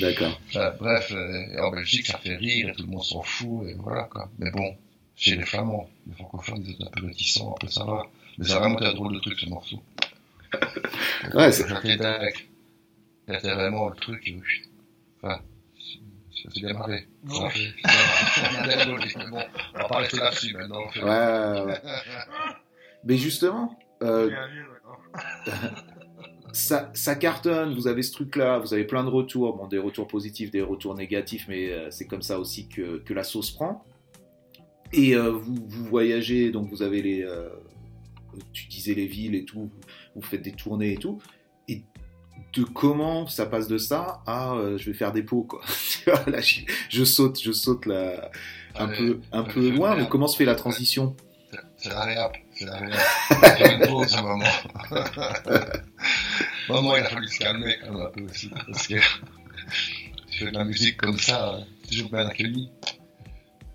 [0.00, 0.40] D'accord.
[0.48, 3.74] Enfin, bref, euh, en Belgique, ça fait rire et tout le monde s'en fout et
[3.74, 4.28] voilà, quoi.
[4.38, 4.76] Mais bon,
[5.14, 8.06] chez les Flamands, les francophones, ils étaient un peu réticents, un peu ça va.
[8.38, 9.80] Mais ça a vraiment été un drôle de truc, ce morceau.
[11.34, 11.66] Ouais, c'est-.
[13.26, 14.40] C'était vraiment le truc, euh,
[15.20, 15.40] enfin,
[16.30, 17.08] ça s'est bien marré.
[17.24, 17.50] Ouais.
[19.30, 19.42] bon,
[19.74, 20.84] on va pas rester là-dessus maintenant.
[20.94, 21.80] Ouais, ouais, ouais.
[23.04, 24.30] Mais justement, euh,
[26.52, 30.06] ça, ça cartonne, vous avez ce truc-là, vous avez plein de retours, bon, des retours
[30.08, 33.84] positifs, des retours négatifs, mais euh, c'est comme ça aussi que, que la sauce prend.
[34.92, 37.22] Et euh, vous, vous voyagez, donc vous avez les.
[37.22, 37.48] euh,
[38.52, 39.70] tu disais les villes et tout,
[40.14, 41.20] vous faites des tournées et tout.
[41.68, 41.82] Et
[42.54, 45.60] de comment ça passe de ça à je vais faire des pots, quoi.
[46.26, 48.30] Là, je, je saute, je saute là,
[48.76, 51.16] un peu, un peu loin, mais comment se fait la transition?
[51.50, 52.80] C'est- C'est la réap, c'est la.
[53.56, 54.44] C'est une pause, un moment.
[56.68, 60.50] Maman, il a fallu se calmer quand même un peu aussi, parce que je fais
[60.50, 62.70] de la musique comme ça, euh, c'est toujours bien accueilli.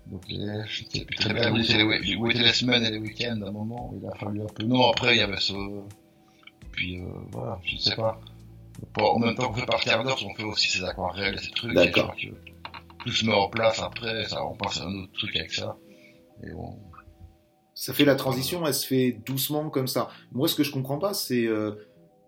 [0.06, 3.48] Donc, euh, je sais plus très bien où étaient les, semaines et les week-ends à
[3.48, 4.64] un moment, il a fallu un peu.
[4.64, 5.54] Non, après, il y avait ce.
[6.72, 8.20] Puis, euh, voilà, je ne sais pas.
[8.98, 11.50] En même temps qu'on fait par quart d'heure, on fait aussi ces aquarelles et ces
[11.50, 11.72] trucs.
[11.72, 12.14] D'accord.
[12.98, 15.76] Tout se met en place après, ça, on passe à un autre truc avec ça.
[16.44, 16.78] Et bon,
[17.84, 20.08] Ça fait la transition, elle se fait doucement comme ça.
[20.30, 21.72] Moi, ce que je comprends pas, c'est euh,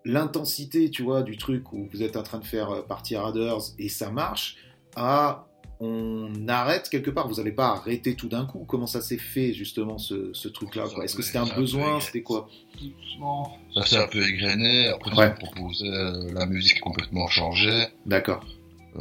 [0.04, 3.60] l'intensité, tu vois, du truc où vous êtes en train de faire euh, partie Raiders
[3.78, 4.56] et ça marche,
[4.96, 5.46] à
[5.78, 7.28] on arrête quelque part.
[7.28, 8.64] Vous n'allez pas arrêter tout d'un coup.
[8.66, 12.00] Comment ça s'est fait justement ce, ce truc-là Est-ce que c'était un besoin?
[12.00, 12.48] C'était quoi?
[12.80, 13.56] Doucement.
[13.74, 15.32] Ça s'est un peu égrené, après Ouais.
[15.40, 18.44] on proposait euh, la musique complètement changée, D'accord.
[18.96, 19.00] euh,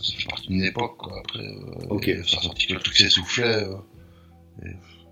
[0.00, 3.64] ça fait partie d'une époque quoi, après euh, ça a sorti que le truc s'essoufflait,
[3.64, 3.76] euh,
[4.64, 4.70] et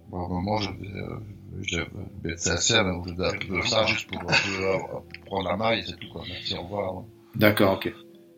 [0.08, 1.18] bon, à un moment euh,
[1.62, 4.78] je devais être sincère, mais je devais peu ça juste pour un peu euh,
[5.26, 7.04] prendre la maille et c'est tout quoi, merci, au revoir.
[7.34, 7.92] D'accord, ok.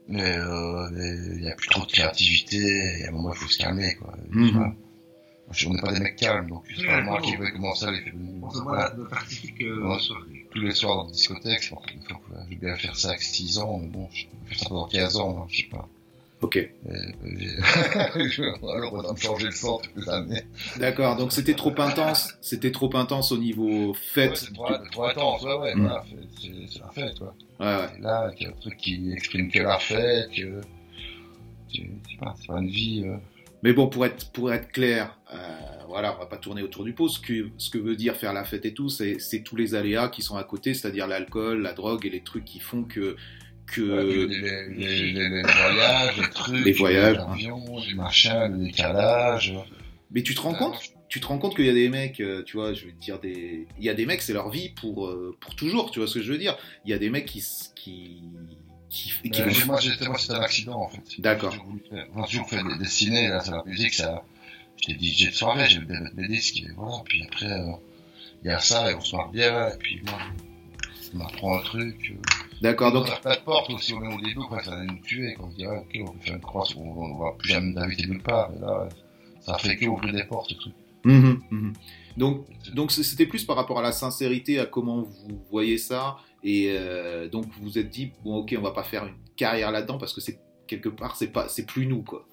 [0.08, 0.88] Mais euh,
[1.36, 2.56] il y a plus trop de créativité,
[3.00, 4.14] et à un moment il faut se calmer quoi.
[4.30, 4.50] Mhm.
[4.52, 4.72] Voilà.
[5.66, 8.02] On n'est pas des mecs calmes, donc c'est pas moi qui vais commencer à les
[8.02, 8.12] faire.
[8.70, 9.96] La- artistique euh,
[10.50, 11.62] tous les soirs dans la discothèque.
[11.62, 14.24] Une fois que, euh, je vais bien faire ça avec 6 ans, mais bon, je
[14.26, 15.88] vais faire ça pendant 15 ans, moi, je sais pas.
[16.40, 16.56] Ok.
[16.56, 16.92] Euh,
[18.62, 20.42] Alors on va me changer le sang toutes les années.
[20.78, 21.16] D'accord.
[21.16, 22.34] Donc c'était trop intense.
[22.40, 24.36] C'était trop intense au niveau Ouais, fête.
[24.36, 25.80] c'est trop, trop intense, ouais, ouais, Mm.
[25.80, 27.34] voilà, c'est- c'est c'est la fête, quoi.
[27.60, 28.00] Ouais, ouais.
[28.00, 30.60] Là, il y a un truc qui exprime que la fête, que.
[31.70, 31.88] Je sais
[32.20, 33.02] pas, c'est pas une vie.
[33.04, 33.16] euh,
[33.64, 35.36] Mais bon, pour être, pour être clair, euh,
[35.88, 37.08] voilà, on va pas tourner autour du pot.
[37.08, 39.74] Ce que, ce que veut dire faire la fête et tout, c'est c'est tous les
[39.74, 43.16] aléas qui sont à côté, c'est-à-dire l'alcool, la drogue et les trucs qui font que.
[43.72, 43.80] Que...
[43.82, 49.54] les, les, les, les- les voyages, les trucs, Les l'avion, les machins, le décalage.
[50.10, 52.42] Mais tu te rends compte tu te rends compte qu'il y a des mecs, euh,
[52.42, 54.68] tu vois, je vais te dire des, il y a des mecs, c'est leur vie
[54.68, 56.54] pour euh, pour toujours, tu vois ce que je veux dire.
[56.84, 57.42] Il y a des mecs qui
[57.74, 58.20] qui
[58.90, 61.00] qui, qui Euh, moi, c'était un accident, en fait.
[61.18, 61.54] D'accord.
[61.90, 64.22] J'ai toujours fait des, ciné, là, c'est la musique, ça.
[64.76, 67.02] J'étais DJ de soirée, j'ai mettre mes disques, et voilà.
[67.06, 67.72] Puis après, euh,
[68.44, 70.18] il y a ça, et on se marre bien, et puis moi,
[71.14, 72.12] on apprend un truc.
[72.12, 75.00] Euh, D'accord, donc on a pas de porte aussi, au début, quoi, ça allait nous
[75.00, 77.32] tuer, quand on se dit, ah, ok, on peut faire une croix, on, on va
[77.38, 78.88] plus jamais d'inviter nulle part, et là,
[79.40, 80.74] ça fait que ouvrir des portes, ce truc.
[81.04, 81.72] Mhm, mhm.
[82.16, 82.44] donc
[82.74, 87.28] donc c'était plus par rapport à la sincérité, à comment vous voyez ça, et euh,
[87.28, 90.12] donc vous vous êtes dit bon ok, on va pas faire une carrière là-dedans parce
[90.12, 92.26] que c'est quelque part c'est pas c'est plus nous quoi.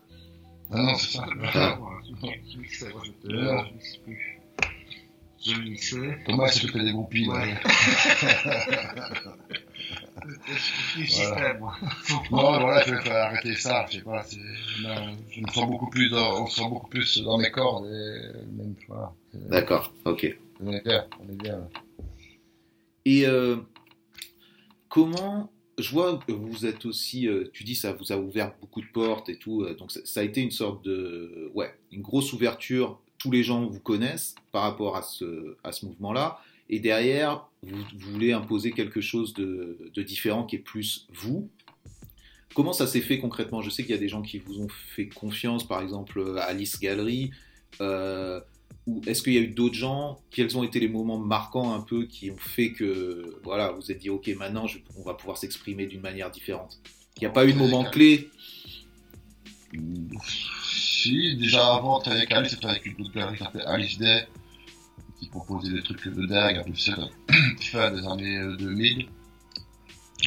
[0.71, 1.27] Non, non, c'est ça.
[1.53, 1.77] Ah.
[2.23, 4.41] Je mixais, moi j'étais là, je mixe plus.
[5.45, 6.17] Je mixais.
[6.25, 7.33] Thomas, c'est que des groupies, là.
[7.33, 7.55] Ouais.
[11.59, 11.73] Moi.
[12.31, 16.43] Non, voilà, je vais arrêter ça, je sais pas, je me sens beaucoup plus dans,
[16.43, 19.11] on se sent beaucoup plus dans mes cordes, et même, voilà.
[19.33, 20.37] D'accord, ok.
[20.61, 21.57] On est bien, on est bien.
[21.57, 21.69] là.
[23.05, 23.57] Et euh,
[24.89, 28.81] comment je vois que vous êtes aussi, euh, tu dis ça vous a ouvert beaucoup
[28.81, 32.01] de portes et tout, euh, donc ça, ça a été une sorte de, ouais, une
[32.01, 32.99] grosse ouverture.
[33.17, 36.39] Tous les gens vous connaissent par rapport à ce, à ce mouvement-là,
[36.69, 41.49] et derrière vous, vous voulez imposer quelque chose de, de différent qui est plus vous.
[42.53, 43.61] Comment ça s'est fait concrètement?
[43.61, 46.43] Je sais qu'il y a des gens qui vous ont fait confiance, par exemple à
[46.43, 47.31] Alice Gallery.
[47.81, 48.39] Euh,
[48.87, 50.21] ou est-ce qu'il y a eu d'autres gens?
[50.31, 53.91] Quels ont été les moments marquants un peu qui ont fait que voilà, vous vous
[53.91, 56.79] êtes dit ok maintenant je- on va pouvoir s'exprimer d'une manière différente?
[57.17, 58.29] Il n'y a pas eu de moment clé?
[60.63, 64.27] Si, déjà avant travailler avec Alice, c'était avec une autre galerie qui s'appelait Alice Day,
[65.19, 67.09] qui proposait des trucs de dingue à Bruxelles,
[67.61, 69.07] fin des années euh, 2000.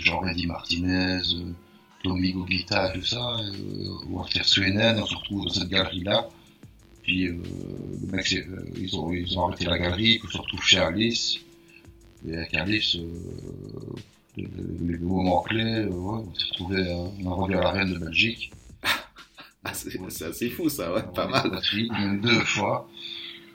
[0.02, 1.52] Genre Eddie Martinez, euh,
[2.04, 6.28] Tommy Gogita tout ça, euh, Walter Suenen, on se retrouve dans cette galerie-là.
[7.02, 7.42] Puis euh,
[8.02, 10.78] le mec, euh, ils, ont, ils ont arrêté la galerie, puis on se retrouve chez
[10.78, 11.38] Alice.
[12.26, 13.08] Et avec Alice, euh,
[14.36, 17.98] les, moments clés, euh, ouais, on s'est retrouvé, euh, on a à la Reine de
[17.98, 18.52] Belgique.
[19.64, 21.60] Ah, c'est assez fou ça, ouais, pas On mal.
[21.90, 22.88] même deux fois.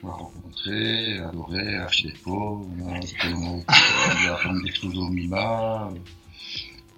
[0.04, 3.00] On a rencontré, adoré, des pots, on a
[3.34, 5.90] on a la famille d'Exploso Mima,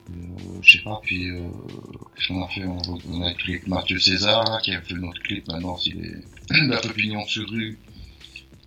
[0.10, 0.14] euh,
[0.62, 1.49] je sais pas, puis euh,
[2.16, 2.66] qu'est-ce qu'on a fait?
[2.66, 2.80] On,
[3.12, 5.47] on a avec Mathieu César, qui a fait notre clip.
[5.47, 7.78] Maintenant, il est la Pépignon sur rue,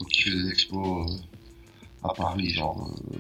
[0.01, 3.17] donc il fait des expos euh, à Paris, genre euh,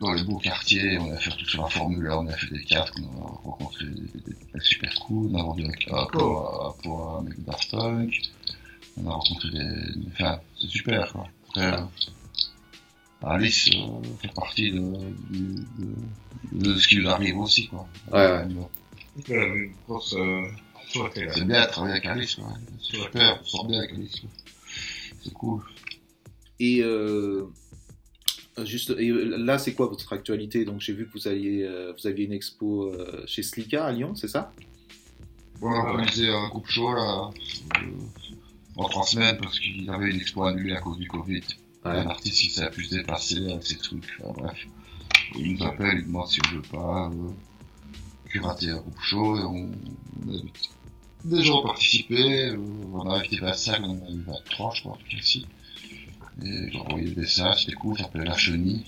[0.00, 2.52] dans les beaux quartiers, on a fait tout sur la Formule 1, on a fait
[2.52, 6.76] des cartes, on a rencontré des, des, des super cool, on a vendu un pour,
[6.82, 8.22] pour mec de Daft Punk,
[8.96, 10.24] on a rencontré des,
[10.62, 11.26] c'est super, quoi.
[11.48, 11.84] Après, euh,
[13.22, 17.86] Alice euh, fait partie de, de, de, de ce qui nous arrive aussi, quoi.
[18.12, 18.46] Ouais,
[19.86, 20.46] grosse euh.
[21.14, 22.52] C'est bien de travailler avec Alice, quoi.
[22.80, 24.30] C'est super, on sort bien avec Alice, quoi.
[25.24, 25.62] C'est cool.
[26.60, 27.46] Et euh,
[28.64, 30.64] juste, et là, c'est quoi votre actualité?
[30.64, 33.92] Donc, j'ai vu que vous alliez, euh, vous aviez une expo euh, chez Slika à
[33.92, 34.52] Lyon, c'est ça?
[35.60, 37.30] On a organisé un groupe show, là,
[37.76, 37.80] euh,
[38.76, 41.42] en trois semaines, parce qu'il y avait une expo annulée à cause du Covid.
[41.84, 44.66] Un artiste qui s'est plus déplacé avec ses trucs, enfin, bref.
[45.36, 47.30] Il nous appelle, il demande si on veut pas euh,
[48.28, 49.70] curater un groupe show, et on,
[50.26, 50.38] on a
[51.24, 52.56] des gens ont participé, euh,
[52.92, 55.46] on a invité 25, on en a eu 23, je crois, tout ici.
[56.44, 58.84] Et j'ai envoyé des messages, c'était cool, ça s'appelait La Chenille.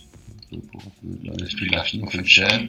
[0.51, 2.68] Pour un peu dans l'esprit de la chenille, on fait une chaîne.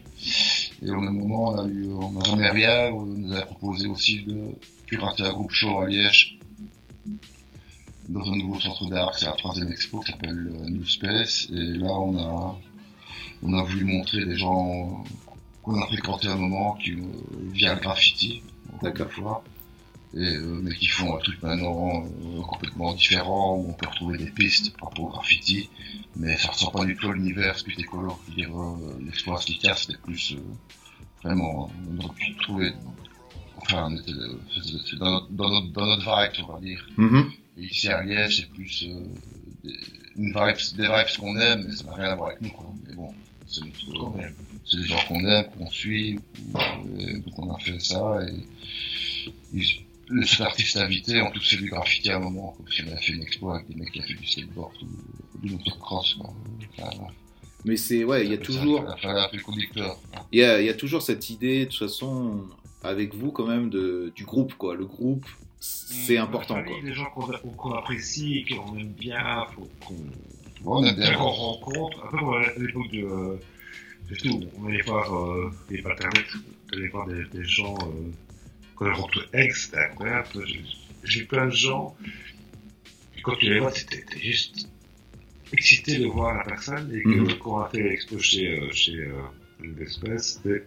[0.81, 3.87] Et au même moment, on a eu, on a jamais rien, on nous a proposé
[3.87, 4.53] aussi de
[4.87, 6.39] curater un groupe show à Liège.
[8.09, 11.47] Dans un nouveau centre d'art, c'est la troisième expo qui s'appelle euh, New Space.
[11.51, 12.59] Et là, on a,
[13.41, 15.03] on a voulu montrer des gens
[15.63, 17.03] qu'on a fréquenté un moment, qui, euh,
[17.51, 18.43] via le graffiti.
[18.81, 19.11] D'accord.
[19.11, 19.43] fois.
[20.13, 24.17] Et, euh, mais qui font un truc maintenant euh, complètement différent, où on peut retrouver
[24.17, 25.69] des pistes par rapport au graffiti,
[26.15, 30.33] mais ça ressort pas du tout à l'univers veux dire, euh, l'exploit Stika, c'était plus,
[30.33, 30.41] euh,
[31.21, 32.71] vraiment, on aurait pu trouver,
[33.65, 34.11] enfin, on était,
[34.63, 36.87] c'est- c'est dans notre, dans notre, dans notre vibe, on va dire.
[36.97, 37.31] Mhm.
[37.57, 38.99] Et ici à Liège, c'est plus euh,
[39.63, 39.75] des,
[40.17, 42.67] une vibe, des vibes qu'on aime, mais ça n'a rien à voir avec nous, quoi.
[42.87, 43.13] Mais bon,
[43.47, 43.61] c'est
[44.67, 46.17] c'est des gens qu'on aime, qu'on suit,
[46.53, 49.59] ou, euh, donc on a fait ça et,
[50.07, 52.91] le cet artiste invité ont tous fait du graffiti à un moment, comme si on
[52.91, 56.13] avait fait une expo avec des mecs qui ont fait du skateboard ou du motocross,
[56.15, 56.31] quoi.
[56.77, 56.89] Enfin,
[57.63, 58.81] Mais c'est, ouais, il y a toujours,
[60.31, 62.43] y a, il y a toujours cette idée, de toute façon,
[62.85, 64.75] avec vous quand même, de, du groupe, quoi.
[64.75, 65.25] Le groupe,
[65.59, 66.75] c'est important, quoi.
[66.83, 69.95] Des gens qu'on qu'on apprécie, qu'on aime bien, faut qu'on
[70.61, 71.13] Bon, on aime bien.
[71.15, 72.05] qu'on rencontre.
[72.05, 73.03] Un peu comme à l'époque de.
[73.03, 73.37] euh,
[74.07, 76.25] Surtout, on allait voir euh, des internet,
[76.71, 78.11] on allait voir des, des gens euh,
[78.75, 80.27] qu'on a rencontrés ex, c'était incroyable.
[81.03, 81.95] J'ai- plein de gens,
[83.17, 84.67] et quand tu les vois, t'es juste
[85.53, 87.37] excité de voir la personne, et que Mhm.
[87.39, 89.13] quand on a fait l'expo chez, euh, chez euh,
[89.77, 90.65] l'espèce, c'était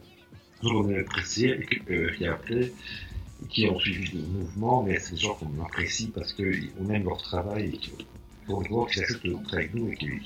[0.63, 2.73] et euh, qui a appelé,
[3.43, 6.43] et qui ont suivi le mouvement, mais c'est des gens qu'on apprécie parce qu'on
[6.91, 7.81] aime leur travail et
[8.47, 10.21] qu'on voit qu'ils acceptent de travailler avec nous et qu'ils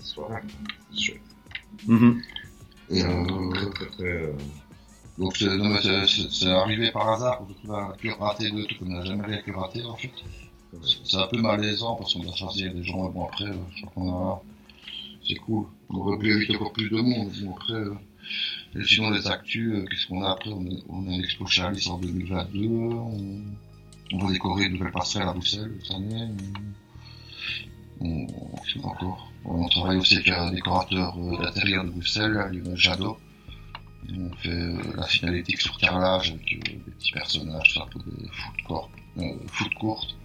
[0.00, 0.40] soient là.
[0.92, 1.20] C'est chouette.
[1.86, 2.22] Mhm.
[2.90, 4.32] Et, euh, Très, très, très, euh,
[5.18, 9.38] Donc c'est arrivé par hasard qu'on trouve un curaté de trucs qu'on n'a jamais rien
[9.42, 10.10] curaté en fait.
[11.04, 13.92] C'est- un peu malaisant parce qu'on a choisir des gens, bon après, euh, je crois
[13.94, 14.42] qu'on a...
[15.26, 15.66] C'est cool.
[15.90, 17.74] On aurait pu inviter encore plus de monde, bon après...
[17.74, 17.94] euh,
[18.84, 20.50] sinon les actus, euh, qu'est-ce qu'on a après?
[20.50, 23.42] On a, l'expo Charlie en 2022, on,
[24.12, 26.28] on va décorer une nouvelle passerelle à Bruxelles cette année.
[28.00, 28.26] On,
[28.82, 29.32] encore
[29.70, 33.18] travaille aussi avec un décorateur euh, d'intérieur de Bruxelles, Lionel Jadot.
[34.10, 39.22] On fait euh, la signalétique sur carrelage avec euh, des petits personnages, pour des.
[39.24, 40.16] Euh, foot courtes.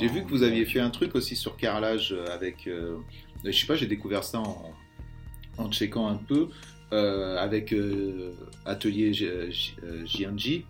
[0.00, 2.68] J'ai vu que vous aviez fait un truc aussi sur carrelage avec.
[3.44, 4.72] je sais pas, j'ai découvert ça en,
[5.58, 6.48] en checkant un peu.
[6.94, 8.32] Euh, avec euh,
[8.66, 10.62] Atelier J- J- euh, JNJ.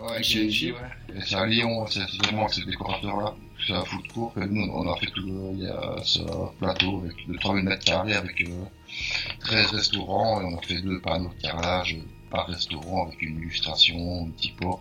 [0.00, 3.34] Ouais, c'est à Lyon, c'est c'est vraiment avec ces décorateurs-là.
[3.66, 6.20] C'est un foot court, et nous, on a fait tout le, il y a ce
[6.60, 8.64] plateau avec de 3000 mètres carrés avec euh,
[9.40, 11.96] 13 restaurants, et on a fait deux panneaux de carrelage
[12.30, 14.78] par restaurant avec une illustration, un petit pot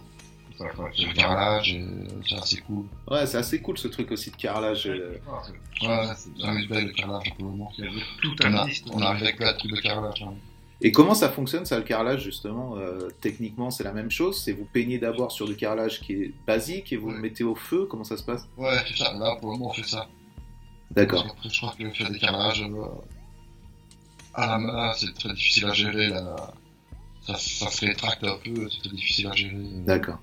[0.59, 2.85] le carrelage, et euh, c'est assez cool.
[3.09, 4.85] Ouais, c'est assez cool ce truc aussi de carrelage.
[4.88, 5.17] euh.
[5.81, 7.71] Ouais, c'est un belle le carrelage pour le moment.
[7.79, 10.21] Il y avait tout On un a, on arrive avec plein de trucs de carrelage.
[10.23, 10.33] hein.
[10.82, 14.53] Et comment ça fonctionne, ça, le carrelage, justement euh, Techniquement, c'est la même chose C'est
[14.53, 17.88] vous peignez d'abord sur du carrelage qui est basique et vous le mettez au feu
[17.89, 18.47] Comment ça se passe?
[18.57, 19.13] Ouais, c'est ça.
[19.13, 20.07] Là, pour le moment, on fait ça.
[20.91, 21.25] D'accord.
[21.30, 22.86] Après, je crois que faire des carrelages euh,
[24.34, 26.09] à la main, c'est très difficile à gérer.
[26.09, 26.36] Là.
[27.21, 29.55] Ça, ça se rétracte un peu, c'est très difficile à gérer.
[29.86, 30.19] D'accord.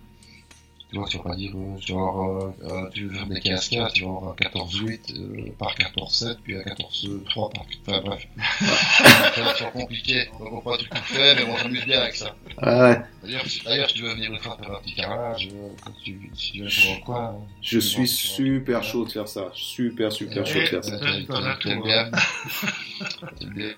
[0.94, 3.26] Tu vois, tu vas pas dire, euh, tu vas avoir, euh, euh, tu veux faire
[3.26, 7.64] des 15-15, tu vas avoir un 14-8 euh, par 14-7, puis un 14-3 par...
[7.88, 8.28] Enfin bref.
[9.58, 12.36] c'est compliqué, on comprend pas tout ce qu'on fait, mais on s'amuse bien avec ça.
[12.62, 13.00] Ouais.
[13.24, 15.48] D'ailleurs, si, d'ailleurs, si tu veux venir une fois faire un petit carrelage,
[15.82, 17.30] quand tu, si tu sur le coin...
[17.30, 19.50] euh, Je suis super chaud de faire ça.
[19.52, 20.94] Super, super chaud de faire ça.
[20.96, 21.26] Ouais,
[21.60, 22.10] t'aimes- bien.
[23.40, 23.72] T'aimes bien.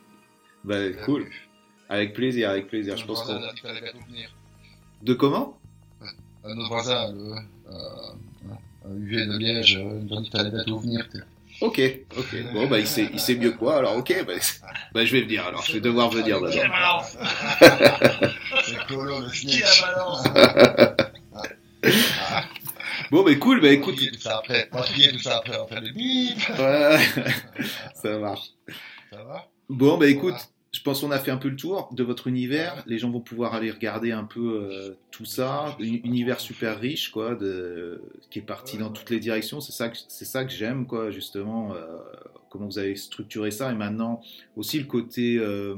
[0.64, 1.30] Bah, cool.
[1.88, 2.94] Avec plaisir, avec plaisir.
[2.98, 3.38] Je pense qu'on...
[3.38, 4.30] venir.
[5.02, 5.56] De comment?
[6.46, 7.32] Un autre voisin, le,
[7.72, 11.06] euh, un UV de Liège, euh, il m'a dit fallait bientôt venir.
[11.60, 11.80] Ok,
[12.16, 12.36] ok.
[12.52, 14.14] Bon, bah, il sait, il sait mieux que moi, alors ok.
[14.26, 14.34] Bah,
[14.94, 15.62] bah, je vais venir, alors.
[15.62, 16.70] Je vais devoir venir Qui la d'abord.
[16.70, 17.16] balance?
[18.64, 20.24] C'est Colo, le Qui la balance?
[23.12, 23.60] Bon, bah, cool.
[23.60, 23.94] Bah, écoute.
[23.96, 24.66] Trier tout ça après.
[24.66, 26.38] Pas trier tout ça après, on fait le bip.
[26.58, 26.98] Ouais,
[27.94, 28.50] ça marche.
[29.12, 29.46] Ça va?
[29.68, 30.34] Bon, bah, écoute.
[30.76, 32.84] Je pense qu'on a fait un peu le tour de votre univers.
[32.86, 35.74] Les gens vont pouvoir aller regarder un peu euh, tout ça.
[35.80, 39.62] Un univers super riche, quoi, de, qui est parti dans toutes les directions.
[39.62, 41.72] C'est ça que, c'est ça que j'aime, quoi, justement.
[41.72, 41.96] euh,
[42.50, 43.72] comment vous avez structuré ça.
[43.72, 44.20] Et maintenant,
[44.54, 45.38] aussi le côté.
[45.38, 45.76] euh,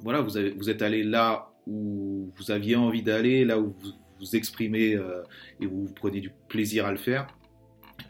[0.00, 3.92] voilà, vous, avez, vous êtes allé là où vous aviez envie d'aller, là où vous
[4.18, 4.98] vous exprimez
[5.60, 7.28] et où vous prenez du plaisir à le faire.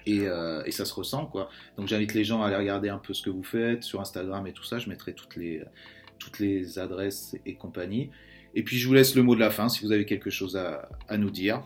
[0.06, 1.50] Et, euh, et ça se ressent, quoi.
[1.76, 4.46] Donc j'invite les gens à aller regarder un peu ce que vous faites sur Instagram
[4.46, 4.78] et tout ça.
[4.78, 5.62] Je mettrai toutes les,
[6.18, 8.10] toutes les adresses et compagnie.
[8.54, 10.56] Et puis je vous laisse le mot de la fin si vous avez quelque chose
[10.56, 11.62] à, à nous dire.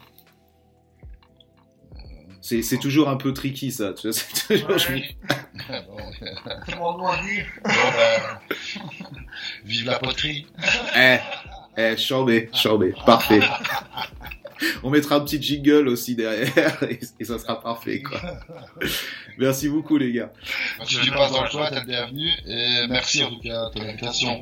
[2.40, 3.92] C'est, c'est toujours un peu tricky ça.
[3.92, 5.82] Tu vois, c'est toujours, je me- Ouais.
[5.86, 5.96] Bon,
[6.68, 8.38] Comment doit dire bon, ben,
[9.64, 10.46] Vive la poterie.
[10.96, 11.18] Eh,
[11.76, 13.40] eh, chambé, chambé, parfait.
[14.82, 18.20] On mettra un petit jingle aussi derrière et, et ça sera parfait, quoi.
[19.38, 20.32] Merci beaucoup, les gars.
[20.84, 22.28] Si tu passes dans le choix, t'es bienvenu.
[22.46, 24.40] Et merci en tout cas de ton invitation.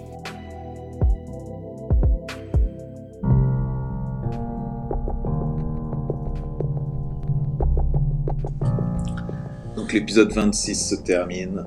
[9.76, 11.64] Donc l'épisode 26 se termine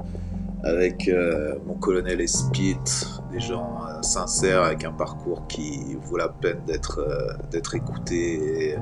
[0.63, 2.77] avec euh, mon colonel et Spit,
[3.31, 8.77] des gens euh, sincères avec un parcours qui vaut la peine d'être euh, écouté et,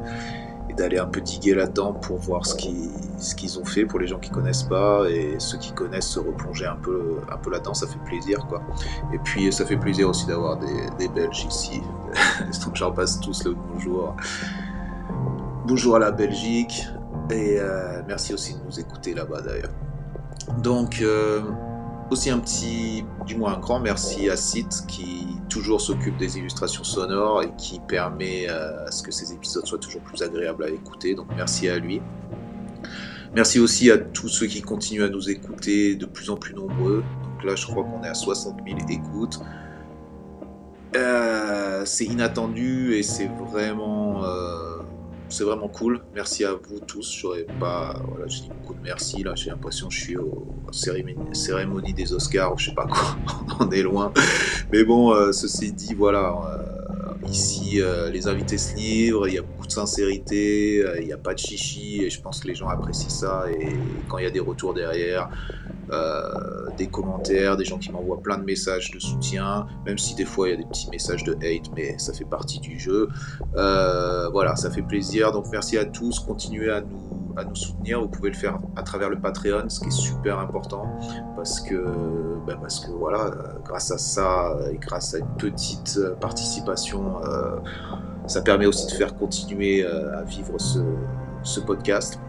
[0.78, 4.20] d'aller un peu diguer là-dedans pour voir ce qu'ils ce ont fait pour les gens
[4.20, 7.88] qui connaissent pas et ceux qui connaissent se replonger un peu un peu là-dedans, ça
[7.88, 8.62] fait plaisir quoi.
[9.14, 10.58] Et puis ça fait plaisir aussi d'avoir
[10.98, 11.82] des, Belges ici,
[12.66, 14.16] donc j'en passe tous le bonjour.
[15.68, 16.88] Bonjour à la Belgique,
[17.30, 19.72] et euh, merci aussi de nous écouter là-bas d'ailleurs.
[20.64, 21.04] Donc,
[22.12, 26.84] aussi un petit, du moins un grand merci à Site qui toujours s'occupe des illustrations
[26.84, 30.70] sonores et qui permet euh, à ce que ces épisodes soient toujours plus agréables à
[30.70, 31.16] écouter.
[31.16, 32.01] Donc, merci à lui.
[33.34, 37.01] Merci aussi à tous ceux qui continuent à nous écouter, de plus en plus nombreux.
[37.24, 39.39] Donc là, je crois qu'on est à 60 000 écoutes.
[40.97, 44.71] Euh, c'est inattendu et c'est vraiment, euh,
[45.32, 46.02] c'est vraiment cool.
[46.14, 47.18] Merci à vous tous.
[47.20, 49.24] J'aurais pas, voilà, je dis beaucoup de merci.
[49.36, 53.16] J'ai l'impression que je suis au cérémonie, des Oscars ou je sais pas quoi.
[53.60, 54.14] On est loin.
[54.72, 56.36] Mais bon, euh, ceci dit, voilà.
[56.46, 59.28] euh, ici, euh, les invités se livrent.
[59.28, 60.84] Il y a beaucoup de sincérité.
[61.00, 63.46] il n'y a pas de chichi et je pense que les gens apprécient ça.
[63.52, 63.70] Et
[64.10, 65.30] quand il y a des retours derrière.
[65.92, 70.26] Euh, des commentaires, des gens qui m'envoient plein de messages de soutien, même si des
[70.26, 73.10] fois il y a des petits messages de hate, mais ça fait partie du jeu.
[73.56, 75.32] Euh, voilà, ça fait plaisir.
[75.32, 76.20] Donc merci à tous.
[76.20, 78.02] Continuez à nous, à nous soutenir.
[78.02, 80.86] Vous pouvez le faire à travers le Patreon, ce qui est super important
[81.36, 81.76] parce que,
[82.48, 83.32] ben parce que voilà, euh,
[83.66, 87.16] grâce à ça et grâce à une petite participation,
[88.28, 92.20] ça permet aussi de faire continuer à vivre ce podcast.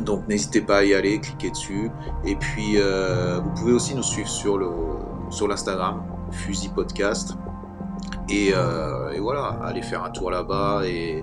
[0.00, 1.90] Donc n'hésitez pas à y aller, cliquez dessus.
[2.24, 4.68] Et puis euh, vous pouvez aussi nous suivre sur le
[5.30, 7.34] sur l'Instagram, Fusil Podcast.
[8.28, 11.22] Et, euh, voilà, allez faire un tour là-bas et,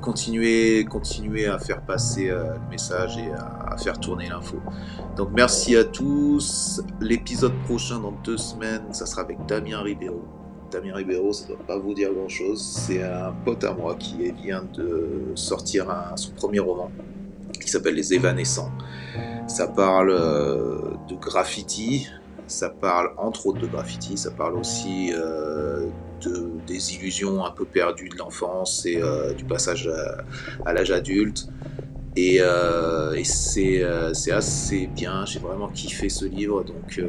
[0.00, 4.58] continuer, continuer à faire passer euh, le message et à, faire tourner l'info.
[5.16, 6.82] Donc merci à tous.
[7.00, 10.22] L'épisode prochain dans deux semaines, ça sera avec Damien Ribeiro.
[10.70, 12.62] Damien Ribeiro, ça ne doit pas vous dire grand-chose.
[12.62, 15.86] C'est un pote à moi qui vient de sortir
[16.16, 16.90] son premier roman
[17.52, 18.72] qui s'appelle Les Évanescents.
[19.46, 22.08] Ça parle euh, de graffiti,
[22.46, 25.86] ça parle entre autres de graffiti, ça parle aussi euh,
[26.22, 29.90] de, des illusions un peu perdues de l'enfance et euh, du passage
[30.66, 31.48] à, l'âge adulte.
[32.16, 32.40] Et,
[33.24, 37.00] c'est assez bien, j'ai vraiment kiffé ce livre, donc,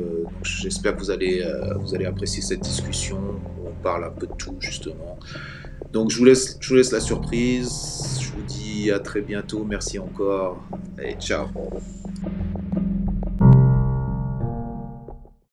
[0.44, 1.44] j'espère que vous allez,
[1.80, 3.20] vous allez apprécier cette discussion
[3.70, 5.18] on parle un peu de tout justement.
[5.92, 8.44] Donc je vous laisse, je vous laisse la surprise, je vous
[8.88, 10.64] à très bientôt, merci encore
[11.02, 11.48] et ciao.